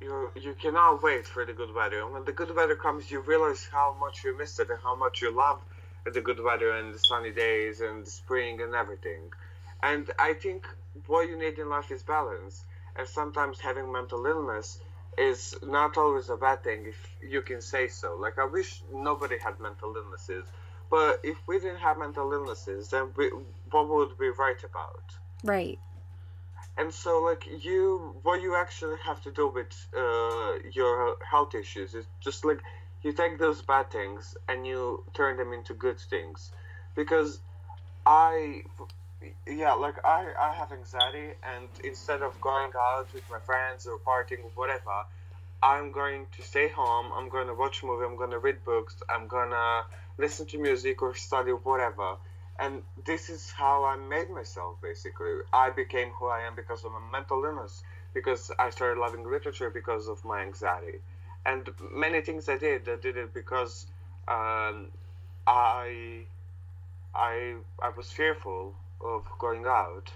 you 0.01 0.31
you 0.37 0.55
cannot 0.55 1.03
wait 1.03 1.27
for 1.27 1.45
the 1.45 1.53
good 1.53 1.75
weather. 1.75 2.01
And 2.03 2.13
when 2.13 2.25
the 2.25 2.33
good 2.33 2.55
weather 2.55 2.77
comes, 2.77 3.11
you 3.11 3.21
realize 3.21 3.67
how 3.71 3.97
much 3.99 4.23
you 4.25 4.39
missed 4.39 4.61
it 4.61 4.71
and 4.71 4.79
how 4.81 4.95
much 4.95 5.21
you 5.21 5.31
love 5.35 5.61
the 6.05 6.21
good 6.21 6.41
weather 6.41 6.71
and 6.71 6.95
the 6.95 6.99
sunny 7.01 7.33
days 7.33 7.81
and 7.81 8.07
the 8.07 8.11
spring 8.11 8.61
and 8.61 8.73
everything. 8.75 9.33
And 9.83 10.11
I 10.19 10.35
think 10.35 10.65
what 11.09 11.29
you 11.29 11.37
need 11.37 11.59
in 11.59 11.69
life 11.69 11.91
is 11.91 12.05
balance 12.05 12.65
and 12.99 13.07
sometimes 13.09 13.61
having 13.61 13.93
mental 13.93 14.27
illness 14.27 14.79
is 15.19 15.57
not 15.63 15.97
always 15.97 16.29
a 16.29 16.37
bad 16.37 16.63
thing 16.63 16.87
if 16.87 16.97
you 17.23 17.43
can 17.43 17.61
say 17.61 17.89
so. 17.89 18.17
Like 18.21 18.39
I 18.39 18.45
wish 18.45 18.83
nobody 18.93 19.39
had 19.39 19.59
mental 19.61 19.95
illnesses, 19.97 20.45
but 20.91 21.21
if 21.23 21.37
we 21.47 21.59
didn't 21.59 21.79
have 21.79 21.99
mental 21.99 22.33
illnesses, 22.33 22.91
then 22.91 23.09
we, 23.17 23.31
what 23.71 23.89
would 23.89 24.19
we 24.19 24.29
write 24.29 24.63
about? 24.65 25.05
Right. 25.43 25.79
And 26.79 26.93
so, 26.93 27.23
like 27.23 27.47
you, 27.65 28.15
what 28.23 28.43
you 28.43 28.55
actually 28.55 28.99
have 29.03 29.23
to 29.23 29.31
do 29.31 29.49
with 29.49 29.73
uh, 29.97 30.57
your 30.73 31.17
health 31.25 31.55
issues 31.55 31.95
is 31.95 32.05
just 32.21 32.45
like 32.45 32.61
you 33.03 33.13
take 33.13 33.39
those 33.39 33.63
bad 33.63 33.91
things 33.91 34.37
and 34.49 34.67
you 34.67 35.03
turn 35.15 35.39
them 35.39 35.55
into 35.55 35.73
good 35.73 35.99
things, 35.99 36.51
because 36.95 37.41
I 38.05 38.65
yeah, 39.47 39.73
like 39.75 40.05
I, 40.05 40.27
I 40.39 40.55
have 40.55 40.73
anxiety, 40.73 41.35
and 41.43 41.69
instead 41.85 42.23
of 42.23 42.41
going 42.41 42.73
out 42.79 43.09
with 43.15 43.25
my 43.31 43.39
friends 43.41 43.87
or 43.87 43.99
partying 43.99 44.45
or 44.45 44.51
whatever, 44.55 45.05
I'm 45.63 45.93
going 45.93 46.27
to 46.37 46.43
stay 46.43 46.69
home. 46.69 47.13
I'm 47.15 47.29
going 47.29 47.47
to 47.47 47.55
watch 47.55 47.83
a 47.83 47.87
movie. 47.87 48.05
I'm 48.05 48.17
going 48.17 48.31
to 48.31 48.39
read 48.39 48.65
books. 48.65 48.97
I'm 49.09 49.27
going 49.27 49.51
to 49.51 49.85
listen 50.19 50.47
to 50.47 50.59
music 50.59 51.03
or 51.03 51.15
study 51.15 51.51
or 51.51 51.57
whatever. 51.59 52.17
And 52.59 52.83
this 53.05 53.29
is 53.29 53.51
how 53.51 53.85
I 53.85 53.97
made 53.97 54.31
myself. 54.31 54.77
Basically, 54.83 55.33
I 55.53 55.71
became 55.71 56.11
who 56.11 56.27
I 56.27 56.43
am 56.47 56.55
because 56.55 56.85
of 56.85 56.93
my 56.93 57.01
mental 57.13 57.45
illness. 57.45 57.83
Because 58.15 58.51
I 58.59 58.71
started 58.71 59.01
loving 59.01 59.31
literature 59.31 59.71
because 59.71 60.09
of 60.09 60.25
my 60.25 60.41
anxiety, 60.41 61.01
and 61.45 61.69
many 61.93 62.23
things 62.23 62.49
I 62.49 62.57
did. 62.57 62.89
I 62.89 62.97
did 62.97 63.17
it 63.19 63.35
because 63.35 63.87
um, 64.27 64.89
I 65.47 66.25
I 67.15 67.57
I 67.83 67.91
was 67.97 68.11
fearful 68.11 68.75
of 69.01 69.25
going 69.39 69.65
out 69.67 70.11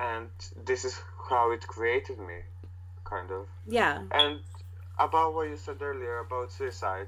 and 0.00 0.28
this 0.64 0.84
is 0.84 1.00
how 1.28 1.50
it 1.50 1.66
created 1.66 2.18
me 2.18 2.38
kind 3.04 3.30
of. 3.30 3.46
Yeah. 3.66 4.02
And 4.10 4.40
about 4.98 5.34
what 5.34 5.48
you 5.48 5.56
said 5.56 5.80
earlier 5.80 6.18
about 6.18 6.50
suicide 6.50 7.06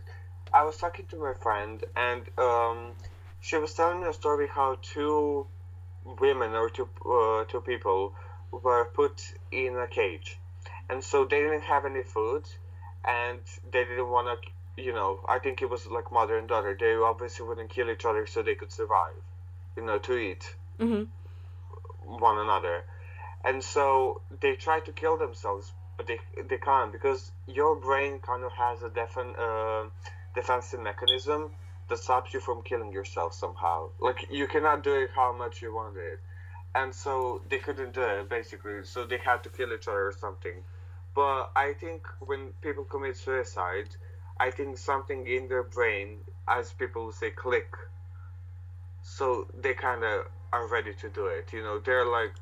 i 0.52 0.64
was 0.64 0.76
talking 0.76 1.04
to 1.06 1.16
my 1.16 1.32
friend 1.42 1.84
and 1.96 2.22
um, 2.38 2.92
she 3.40 3.56
was 3.56 3.74
telling 3.74 4.00
me 4.00 4.08
a 4.08 4.12
story 4.12 4.48
how 4.48 4.76
two 4.80 5.46
women 6.20 6.52
or 6.54 6.68
two 6.68 6.88
uh, 7.04 7.44
two 7.44 7.60
people 7.60 8.14
were 8.50 8.84
put 8.84 9.32
in 9.52 9.76
a 9.76 9.86
cage. 9.86 10.38
And 10.88 11.04
so 11.04 11.24
they 11.24 11.40
didn't 11.40 11.62
have 11.62 11.84
any 11.84 12.02
food 12.02 12.44
and 13.04 13.40
they 13.70 13.84
didn't 13.84 14.08
want 14.08 14.26
to 14.26 14.82
you 14.82 14.92
know 14.92 15.20
i 15.28 15.38
think 15.38 15.62
it 15.62 15.68
was 15.68 15.86
like 15.86 16.12
mother 16.12 16.38
and 16.38 16.48
daughter 16.48 16.76
they 16.78 16.94
obviously 16.94 17.46
wouldn't 17.46 17.70
kill 17.70 17.90
each 17.90 18.04
other 18.04 18.26
so 18.26 18.42
they 18.42 18.54
could 18.54 18.70
survive 18.70 19.14
you 19.76 19.82
know 19.82 19.98
to 19.98 20.16
eat 20.16 20.54
mm-hmm. 20.80 21.04
one 22.20 22.38
another, 22.38 22.84
and 23.44 23.62
so 23.62 24.20
they 24.40 24.54
try 24.56 24.80
to 24.80 24.92
kill 24.92 25.16
themselves, 25.18 25.72
but 25.96 26.06
they 26.06 26.18
they 26.48 26.58
can't 26.58 26.92
because 26.92 27.32
your 27.46 27.76
brain 27.76 28.20
kind 28.20 28.44
of 28.44 28.52
has 28.52 28.82
a 28.82 28.90
defen- 28.90 29.38
uh, 29.38 29.88
defensive 30.34 30.80
mechanism 30.80 31.50
that 31.88 31.98
stops 31.98 32.34
you 32.34 32.40
from 32.40 32.62
killing 32.62 32.92
yourself 32.92 33.34
somehow. 33.34 33.90
Like 34.00 34.26
you 34.30 34.46
cannot 34.48 34.82
do 34.84 34.94
it 34.94 35.10
how 35.14 35.32
much 35.32 35.62
you 35.62 35.74
want 35.74 35.96
it. 35.96 36.20
and 36.74 36.94
so 36.94 37.42
they 37.48 37.58
couldn't 37.58 37.92
do 37.94 38.02
it 38.02 38.28
basically. 38.28 38.84
So 38.84 39.06
they 39.06 39.18
had 39.18 39.42
to 39.44 39.50
kill 39.50 39.72
each 39.72 39.88
other 39.88 40.08
or 40.08 40.12
something. 40.12 40.64
But 41.14 41.50
I 41.56 41.74
think 41.74 42.06
when 42.20 42.52
people 42.62 42.84
commit 42.84 43.16
suicide, 43.16 43.96
I 44.38 44.50
think 44.50 44.78
something 44.78 45.26
in 45.26 45.48
their 45.48 45.62
brain, 45.64 46.18
as 46.48 46.72
people 46.72 47.12
say, 47.12 47.30
click. 47.30 47.70
So 49.02 49.46
they 49.54 49.74
kind 49.74 50.04
of 50.04 50.26
are 50.52 50.66
ready 50.66 50.92
to 50.94 51.08
do 51.08 51.26
it. 51.26 51.52
You 51.52 51.62
know, 51.62 51.78
they're 51.78 52.06
like, 52.06 52.32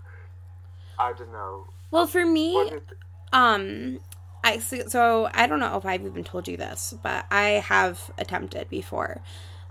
I 0.99 1.12
don't 1.12 1.33
know. 1.33 1.66
Well, 1.90 2.07
for 2.07 2.25
me, 2.25 2.71
um, 3.33 4.01
I 4.44 4.59
so 4.59 5.31
I 5.33 5.47
don't 5.47 5.61
know 5.61 5.77
if 5.77 5.87
I've 5.87 6.05
even 6.05 6.25
told 6.25 6.49
you 6.49 6.57
this, 6.57 6.94
but 7.03 7.27
I 7.31 7.62
have 7.66 8.11
attempted 8.18 8.68
before. 8.68 9.21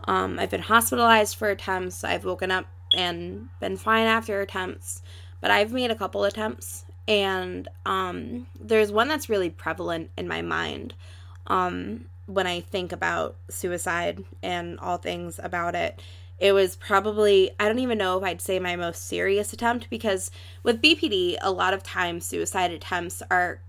Um, 0.07 0.39
I've 0.39 0.49
been 0.49 0.61
hospitalized 0.61 1.35
for 1.35 1.49
attempts. 1.49 2.03
I've 2.03 2.25
woken 2.25 2.51
up 2.51 2.67
and 2.95 3.49
been 3.59 3.77
fine 3.77 4.07
after 4.07 4.41
attempts, 4.41 5.01
but 5.41 5.51
I've 5.51 5.71
made 5.71 5.91
a 5.91 5.95
couple 5.95 6.23
attempts, 6.23 6.85
and 7.07 7.67
um, 7.85 8.47
there's 8.59 8.91
one 8.91 9.07
that's 9.07 9.29
really 9.29 9.49
prevalent 9.49 10.09
in 10.17 10.27
my 10.27 10.41
mind 10.41 10.93
um, 11.47 12.05
when 12.25 12.47
I 12.47 12.61
think 12.61 12.91
about 12.91 13.35
suicide 13.49 14.23
and 14.41 14.79
all 14.79 14.97
things 14.97 15.39
about 15.43 15.75
it. 15.75 16.01
It 16.39 16.51
was 16.51 16.75
probably, 16.75 17.51
I 17.59 17.67
don't 17.67 17.79
even 17.79 17.97
know 17.97 18.17
if 18.17 18.23
I'd 18.23 18.41
say 18.41 18.59
my 18.59 18.75
most 18.75 19.07
serious 19.07 19.53
attempt 19.53 19.89
because 19.89 20.29
with 20.63 20.81
BPD, 20.81 21.37
a 21.41 21.51
lot 21.51 21.73
of 21.73 21.81
times 21.81 22.25
suicide 22.25 22.71
attempts 22.71 23.23
are 23.31 23.59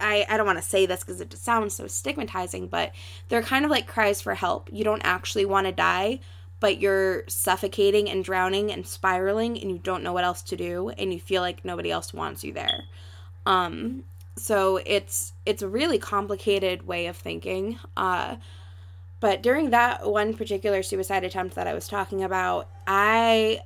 I, 0.00 0.26
I 0.28 0.36
don't 0.36 0.46
want 0.46 0.58
to 0.58 0.64
say 0.64 0.86
this 0.86 1.04
because 1.04 1.20
it 1.20 1.32
sounds 1.34 1.74
so 1.74 1.86
stigmatizing, 1.86 2.68
but 2.68 2.92
they're 3.28 3.42
kind 3.42 3.64
of 3.64 3.70
like 3.70 3.86
cries 3.86 4.20
for 4.20 4.34
help. 4.34 4.68
You 4.72 4.84
don't 4.84 5.02
actually 5.04 5.44
want 5.44 5.66
to 5.66 5.72
die, 5.72 6.20
but 6.60 6.80
you're 6.80 7.24
suffocating 7.28 8.10
and 8.10 8.24
drowning 8.24 8.72
and 8.72 8.86
spiraling 8.86 9.60
and 9.60 9.70
you 9.70 9.78
don't 9.78 10.02
know 10.02 10.12
what 10.12 10.24
else 10.24 10.42
to 10.42 10.56
do 10.56 10.90
and 10.90 11.12
you 11.12 11.20
feel 11.20 11.42
like 11.42 11.64
nobody 11.64 11.90
else 11.90 12.12
wants 12.12 12.42
you 12.42 12.52
there. 12.52 12.84
Um 13.46 14.04
so 14.36 14.80
it's 14.84 15.32
it's 15.46 15.62
a 15.62 15.68
really 15.68 15.98
complicated 15.98 16.86
way 16.86 17.06
of 17.06 17.16
thinking. 17.16 17.78
Uh 17.96 18.36
but 19.20 19.42
during 19.42 19.70
that 19.70 20.08
one 20.08 20.34
particular 20.34 20.82
suicide 20.82 21.24
attempt 21.24 21.54
that 21.56 21.66
I 21.66 21.74
was 21.74 21.88
talking 21.88 22.22
about, 22.22 22.68
I 22.86 23.62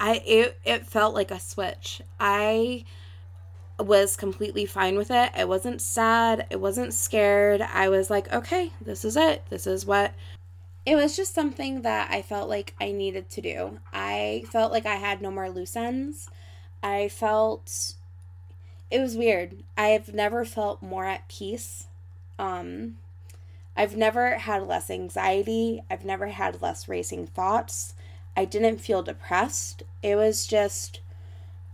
I 0.00 0.22
it 0.26 0.58
it 0.64 0.86
felt 0.86 1.14
like 1.14 1.30
a 1.30 1.40
switch. 1.40 2.02
I 2.18 2.84
was 3.78 4.16
completely 4.16 4.66
fine 4.66 4.96
with 4.96 5.10
it. 5.10 5.30
I 5.34 5.44
wasn't 5.44 5.80
sad. 5.80 6.46
I 6.50 6.56
wasn't 6.56 6.94
scared. 6.94 7.60
I 7.60 7.88
was 7.88 8.10
like, 8.10 8.32
okay, 8.32 8.72
this 8.80 9.04
is 9.04 9.16
it. 9.16 9.44
This 9.50 9.66
is 9.66 9.86
what. 9.86 10.14
It 10.84 10.96
was 10.96 11.16
just 11.16 11.34
something 11.34 11.82
that 11.82 12.10
I 12.10 12.22
felt 12.22 12.48
like 12.48 12.74
I 12.80 12.92
needed 12.92 13.28
to 13.30 13.40
do. 13.42 13.80
I 13.92 14.44
felt 14.52 14.70
like 14.70 14.86
I 14.86 14.96
had 14.96 15.20
no 15.20 15.30
more 15.30 15.50
loose 15.50 15.76
ends. 15.76 16.30
I 16.82 17.08
felt. 17.08 17.94
It 18.90 19.00
was 19.00 19.16
weird. 19.16 19.62
I've 19.76 20.14
never 20.14 20.44
felt 20.44 20.82
more 20.82 21.04
at 21.04 21.28
peace. 21.28 21.88
Um, 22.38 22.98
I've 23.76 23.96
never 23.96 24.38
had 24.38 24.66
less 24.66 24.90
anxiety. 24.90 25.82
I've 25.90 26.04
never 26.04 26.28
had 26.28 26.62
less 26.62 26.88
racing 26.88 27.26
thoughts. 27.26 27.94
I 28.36 28.44
didn't 28.44 28.80
feel 28.80 29.02
depressed. 29.02 29.82
It 30.02 30.16
was 30.16 30.46
just 30.46 31.00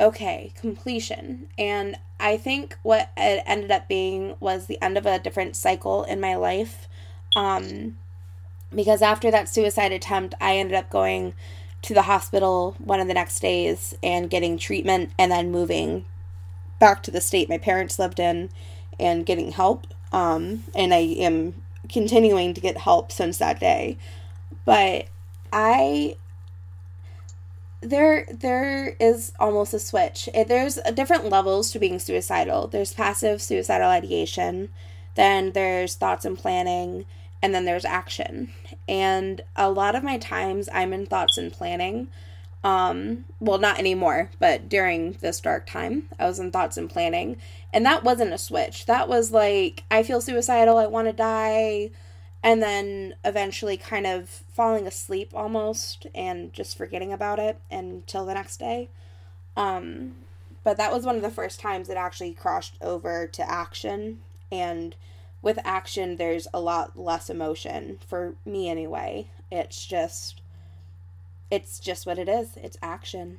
okay, 0.00 0.52
completion. 0.58 1.46
And 1.56 1.96
I 2.18 2.36
think 2.36 2.76
what 2.82 3.10
it 3.16 3.42
ended 3.46 3.70
up 3.70 3.88
being 3.88 4.34
was 4.40 4.66
the 4.66 4.80
end 4.82 4.98
of 4.98 5.06
a 5.06 5.18
different 5.18 5.54
cycle 5.54 6.02
in 6.04 6.20
my 6.20 6.34
life. 6.34 6.88
Um, 7.36 7.98
because 8.74 9.02
after 9.02 9.30
that 9.30 9.48
suicide 9.48 9.92
attempt, 9.92 10.34
I 10.40 10.56
ended 10.56 10.76
up 10.76 10.90
going 10.90 11.34
to 11.82 11.94
the 11.94 12.02
hospital 12.02 12.76
one 12.78 13.00
of 13.00 13.08
the 13.08 13.14
next 13.14 13.40
days 13.40 13.94
and 14.02 14.30
getting 14.30 14.56
treatment 14.56 15.10
and 15.18 15.30
then 15.30 15.50
moving 15.50 16.04
back 16.78 17.02
to 17.02 17.10
the 17.10 17.20
state 17.20 17.48
my 17.48 17.58
parents 17.58 17.98
lived 17.98 18.18
in 18.18 18.50
and 18.98 19.26
getting 19.26 19.52
help. 19.52 19.86
Um, 20.12 20.64
and 20.74 20.94
I 20.94 20.98
am 20.98 21.54
continuing 21.88 22.54
to 22.54 22.60
get 22.60 22.76
help 22.78 23.12
since 23.12 23.38
that 23.38 23.60
day. 23.60 23.98
But 24.64 25.06
I 25.52 26.16
there 27.82 28.26
there 28.30 28.90
is 29.00 29.32
almost 29.38 29.74
a 29.74 29.78
switch. 29.78 30.28
It, 30.34 30.48
there's 30.48 30.78
different 30.94 31.28
levels 31.28 31.70
to 31.72 31.78
being 31.78 31.98
suicidal. 31.98 32.68
There's 32.68 32.92
passive 32.92 33.42
suicidal 33.42 33.88
ideation, 33.88 34.68
then 35.16 35.52
there's 35.52 35.96
thoughts 35.96 36.24
and 36.24 36.38
planning, 36.38 37.04
and 37.42 37.54
then 37.54 37.64
there's 37.64 37.84
action. 37.84 38.52
And 38.88 39.42
a 39.56 39.70
lot 39.70 39.94
of 39.94 40.04
my 40.04 40.16
times 40.18 40.68
I'm 40.72 40.92
in 40.92 41.06
thoughts 41.06 41.36
and 41.36 41.52
planning. 41.52 42.08
Um, 42.64 43.24
well, 43.40 43.58
not 43.58 43.78
anymore, 43.78 44.30
but 44.38 44.68
during 44.68 45.12
this 45.20 45.40
dark 45.40 45.66
time, 45.66 46.08
I 46.18 46.26
was 46.26 46.38
in 46.38 46.52
thoughts 46.52 46.76
and 46.76 46.88
planning. 46.88 47.38
And 47.72 47.84
that 47.86 48.04
wasn't 48.04 48.32
a 48.32 48.38
switch. 48.38 48.86
That 48.86 49.08
was 49.08 49.32
like, 49.32 49.82
I 49.90 50.02
feel 50.04 50.20
suicidal, 50.20 50.78
I 50.78 50.86
want 50.86 51.08
to 51.08 51.12
die 51.12 51.90
and 52.42 52.62
then 52.62 53.14
eventually 53.24 53.76
kind 53.76 54.06
of 54.06 54.28
falling 54.28 54.86
asleep 54.86 55.30
almost 55.32 56.06
and 56.14 56.52
just 56.52 56.76
forgetting 56.76 57.12
about 57.12 57.38
it 57.38 57.60
until 57.70 58.26
the 58.26 58.34
next 58.34 58.58
day. 58.58 58.90
Um, 59.56 60.16
but 60.64 60.76
that 60.76 60.92
was 60.92 61.04
one 61.04 61.16
of 61.16 61.22
the 61.22 61.30
first 61.30 61.60
times 61.60 61.88
it 61.88 61.96
actually 61.96 62.34
crossed 62.34 62.74
over 62.80 63.26
to 63.28 63.48
action. 63.48 64.20
And 64.50 64.96
with 65.40 65.58
action, 65.64 66.16
there's 66.16 66.48
a 66.52 66.60
lot 66.60 66.98
less 66.98 67.30
emotion 67.30 67.98
for 68.06 68.34
me 68.44 68.68
anyway. 68.68 69.30
It's 69.50 69.86
just, 69.86 70.41
it's 71.52 71.78
just 71.78 72.06
what 72.06 72.18
it 72.18 72.30
is. 72.30 72.56
It's 72.56 72.78
action. 72.80 73.38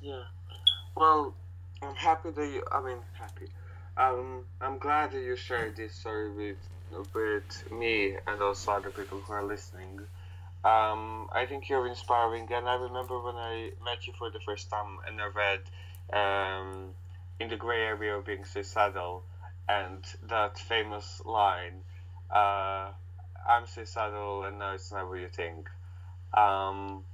Yeah. 0.00 0.22
Well, 0.96 1.34
I'm 1.82 1.96
happy 1.96 2.30
that 2.30 2.46
you. 2.46 2.62
I 2.70 2.80
mean, 2.86 2.98
happy. 3.14 3.48
Um, 3.96 4.44
I'm 4.60 4.78
glad 4.78 5.10
that 5.10 5.20
you 5.20 5.34
shared 5.34 5.74
this 5.74 5.92
story 5.92 6.30
with 6.30 6.56
with 7.14 7.72
me 7.72 8.14
and 8.28 8.40
also 8.40 8.70
other 8.70 8.90
people 8.90 9.18
who 9.18 9.32
are 9.32 9.42
listening. 9.42 9.98
Um, 10.64 11.28
I 11.32 11.46
think 11.48 11.68
you're 11.68 11.88
inspiring, 11.88 12.46
and 12.52 12.68
I 12.68 12.76
remember 12.76 13.20
when 13.20 13.34
I 13.34 13.72
met 13.84 14.06
you 14.06 14.12
for 14.16 14.30
the 14.30 14.40
first 14.46 14.70
time 14.70 14.98
and 15.06 15.20
I 15.20 15.28
read 15.42 15.62
um, 16.12 16.90
in 17.40 17.48
the 17.48 17.56
gray 17.56 17.82
area 17.82 18.16
of 18.16 18.24
being 18.24 18.44
suicidal 18.44 19.24
and 19.68 20.04
that 20.28 20.58
famous 20.60 21.20
line, 21.24 21.82
uh, 22.30 22.92
"I'm 23.48 23.66
suicidal, 23.66 24.44
and 24.44 24.60
now 24.60 24.74
it's 24.74 24.92
not 24.92 25.08
what 25.08 25.18
you 25.18 25.28
think." 25.28 25.68
Um, 26.36 27.04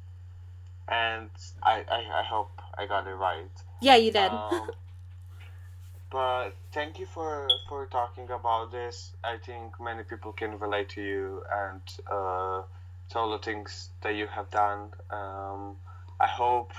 and 0.88 1.30
I, 1.62 1.84
I, 1.90 2.20
I 2.20 2.22
hope 2.22 2.50
I 2.76 2.86
got 2.86 3.06
it 3.06 3.14
right. 3.14 3.50
Yeah, 3.80 3.96
you 3.96 4.10
did. 4.10 4.32
Um, 4.32 4.70
but 6.10 6.50
thank 6.72 6.98
you 6.98 7.06
for 7.06 7.48
for 7.68 7.86
talking 7.86 8.28
about 8.30 8.72
this. 8.72 9.12
I 9.22 9.36
think 9.36 9.80
many 9.80 10.02
people 10.02 10.32
can 10.32 10.58
relate 10.58 10.88
to 10.90 11.02
you 11.02 11.42
and 11.52 11.80
uh, 12.10 12.62
to 13.10 13.18
all 13.18 13.30
the 13.30 13.38
things 13.38 13.90
that 14.02 14.14
you 14.14 14.26
have 14.26 14.50
done. 14.50 14.90
Um, 15.10 15.76
I 16.18 16.26
hope 16.26 16.72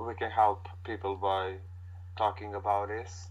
we 0.00 0.14
can 0.14 0.30
help 0.30 0.68
people 0.84 1.16
by 1.16 1.54
talking 2.16 2.54
about 2.54 2.88
this. 2.88 3.28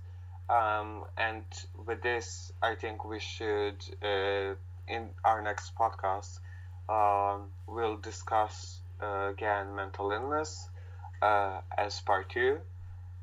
Um, 0.50 1.04
and 1.17 1.43
with 1.86 2.02
this, 2.02 2.52
I 2.62 2.76
think 2.76 3.04
we 3.04 3.19
should, 3.19 3.78
uh, 4.02 4.56
in 4.88 5.10
our 5.26 5.41
next 5.41 5.76
podcast, 5.76 6.39
um, 6.89 7.47
we'll 7.67 7.97
discuss 7.97 8.80
uh, 9.02 9.30
again 9.32 9.76
mental 9.76 10.12
illness 10.12 10.69
uh, 11.21 11.62
as 11.78 12.00
part 12.02 12.30
two. 12.30 12.60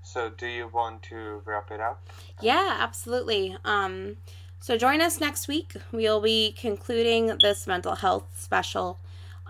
So, 0.03 0.29
do 0.29 0.47
you 0.47 0.69
want 0.69 1.03
to 1.05 1.41
wrap 1.47 1.71
it 1.71 1.81
up? 1.81 2.07
Yeah, 2.41 2.77
absolutely. 2.79 3.57
Um, 3.65 4.19
so, 4.61 4.77
join 4.77 5.01
us 5.01 5.19
next 5.19 5.49
week. 5.49 5.73
We'll 5.93 6.21
be 6.21 6.53
concluding 6.53 7.39
this 7.41 7.67
mental 7.67 7.95
health 7.95 8.27
special 8.37 8.99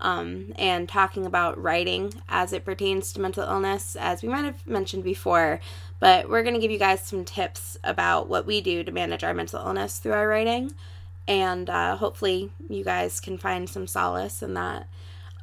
um, 0.01 0.53
and 0.57 0.89
talking 0.89 1.27
about 1.27 1.61
writing 1.61 2.13
as 2.29 2.53
it 2.53 2.65
pertains 2.65 3.13
to 3.13 3.21
mental 3.21 3.45
illness, 3.45 3.97
as 3.97 4.23
we 4.23 4.29
might 4.29 4.45
have 4.45 4.67
mentioned 4.67 5.03
before. 5.03 5.61
But 5.99 6.29
we're 6.29 6.43
going 6.43 6.55
to 6.55 6.61
give 6.61 6.71
you 6.71 6.79
guys 6.79 7.05
some 7.05 7.25
tips 7.25 7.77
about 7.83 8.29
what 8.29 8.47
we 8.47 8.61
do 8.61 8.85
to 8.85 8.93
manage 8.93 9.25
our 9.25 9.35
mental 9.35 9.65
illness 9.65 9.99
through 9.99 10.13
our 10.13 10.29
writing. 10.29 10.73
And 11.27 11.71
uh, 11.71 11.97
hopefully, 11.97 12.51
you 12.69 12.85
guys 12.85 13.21
can 13.21 13.39
find 13.39 13.69
some 13.69 13.87
solace 13.87 14.43
in 14.43 14.55
that. 14.55 14.89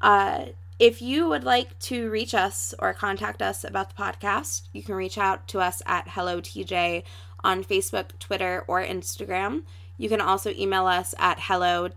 Uh, 0.01 0.45
if 0.79 1.01
you 1.01 1.27
would 1.27 1.43
like 1.43 1.77
to 1.79 2.09
reach 2.09 2.33
us 2.33 2.73
or 2.79 2.93
contact 2.93 3.41
us 3.41 3.63
about 3.63 3.95
the 3.95 4.01
podcast, 4.01 4.63
you 4.73 4.81
can 4.81 4.95
reach 4.95 5.17
out 5.17 5.47
to 5.49 5.59
us 5.59 5.81
at 5.85 6.09
Hello 6.09 6.41
TJ 6.41 7.03
on 7.43 7.63
Facebook, 7.63 8.17
Twitter, 8.19 8.63
or 8.67 8.83
Instagram. 8.83 9.63
You 9.97 10.09
can 10.09 10.21
also 10.21 10.49
email 10.57 10.87
us 10.87 11.13
at 11.19 11.39
hello.tea.jay.com 11.41 11.93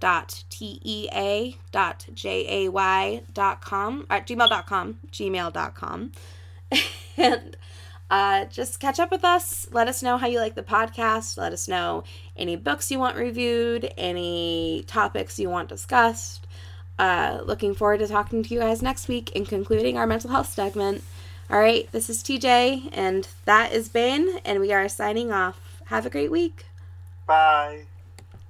at 4.11 4.26
gmail.com, 4.26 4.99
gmail.com. 5.11 6.12
and 7.16 7.57
uh, 8.11 8.44
just 8.46 8.80
catch 8.80 9.00
up 9.00 9.11
with 9.11 9.24
us. 9.24 9.66
Let 9.72 9.88
us 9.88 10.02
know 10.02 10.16
how 10.16 10.26
you 10.26 10.38
like 10.38 10.55
the 10.55 10.62
podcast. 10.62 11.36
Let 11.36 11.52
us 11.52 11.68
know 11.68 12.05
any 12.36 12.57
books 12.57 12.90
you 12.90 12.98
want 12.98 13.16
reviewed, 13.16 13.92
any 13.96 14.84
topics 14.86 15.38
you 15.38 15.48
want 15.50 15.68
discussed. 15.68 16.46
Uh, 16.98 17.40
looking 17.44 17.74
forward 17.74 17.98
to 17.98 18.07
talking 18.07 18.42
to 18.42 18.55
you 18.55 18.61
guys 18.61 18.82
next 18.82 19.09
week 19.09 19.32
and 19.34 19.48
concluding 19.48 19.96
our 19.98 20.07
mental 20.07 20.30
health 20.30 20.48
segment. 20.48 21.02
All 21.50 21.59
right, 21.59 21.90
this 21.92 22.09
is 22.09 22.22
Tea 22.22 22.38
Jay, 22.38 22.88
and 22.92 23.28
that 23.44 23.72
is 23.72 23.88
Bane, 23.88 24.38
and 24.44 24.61
we 24.61 24.72
are 24.72 24.88
signing 24.88 25.32
off. 25.32 25.82
Have 25.86 26.07
a 26.07 26.11
great 26.11 26.30
week. 26.30 26.66
Bye. 27.26 27.86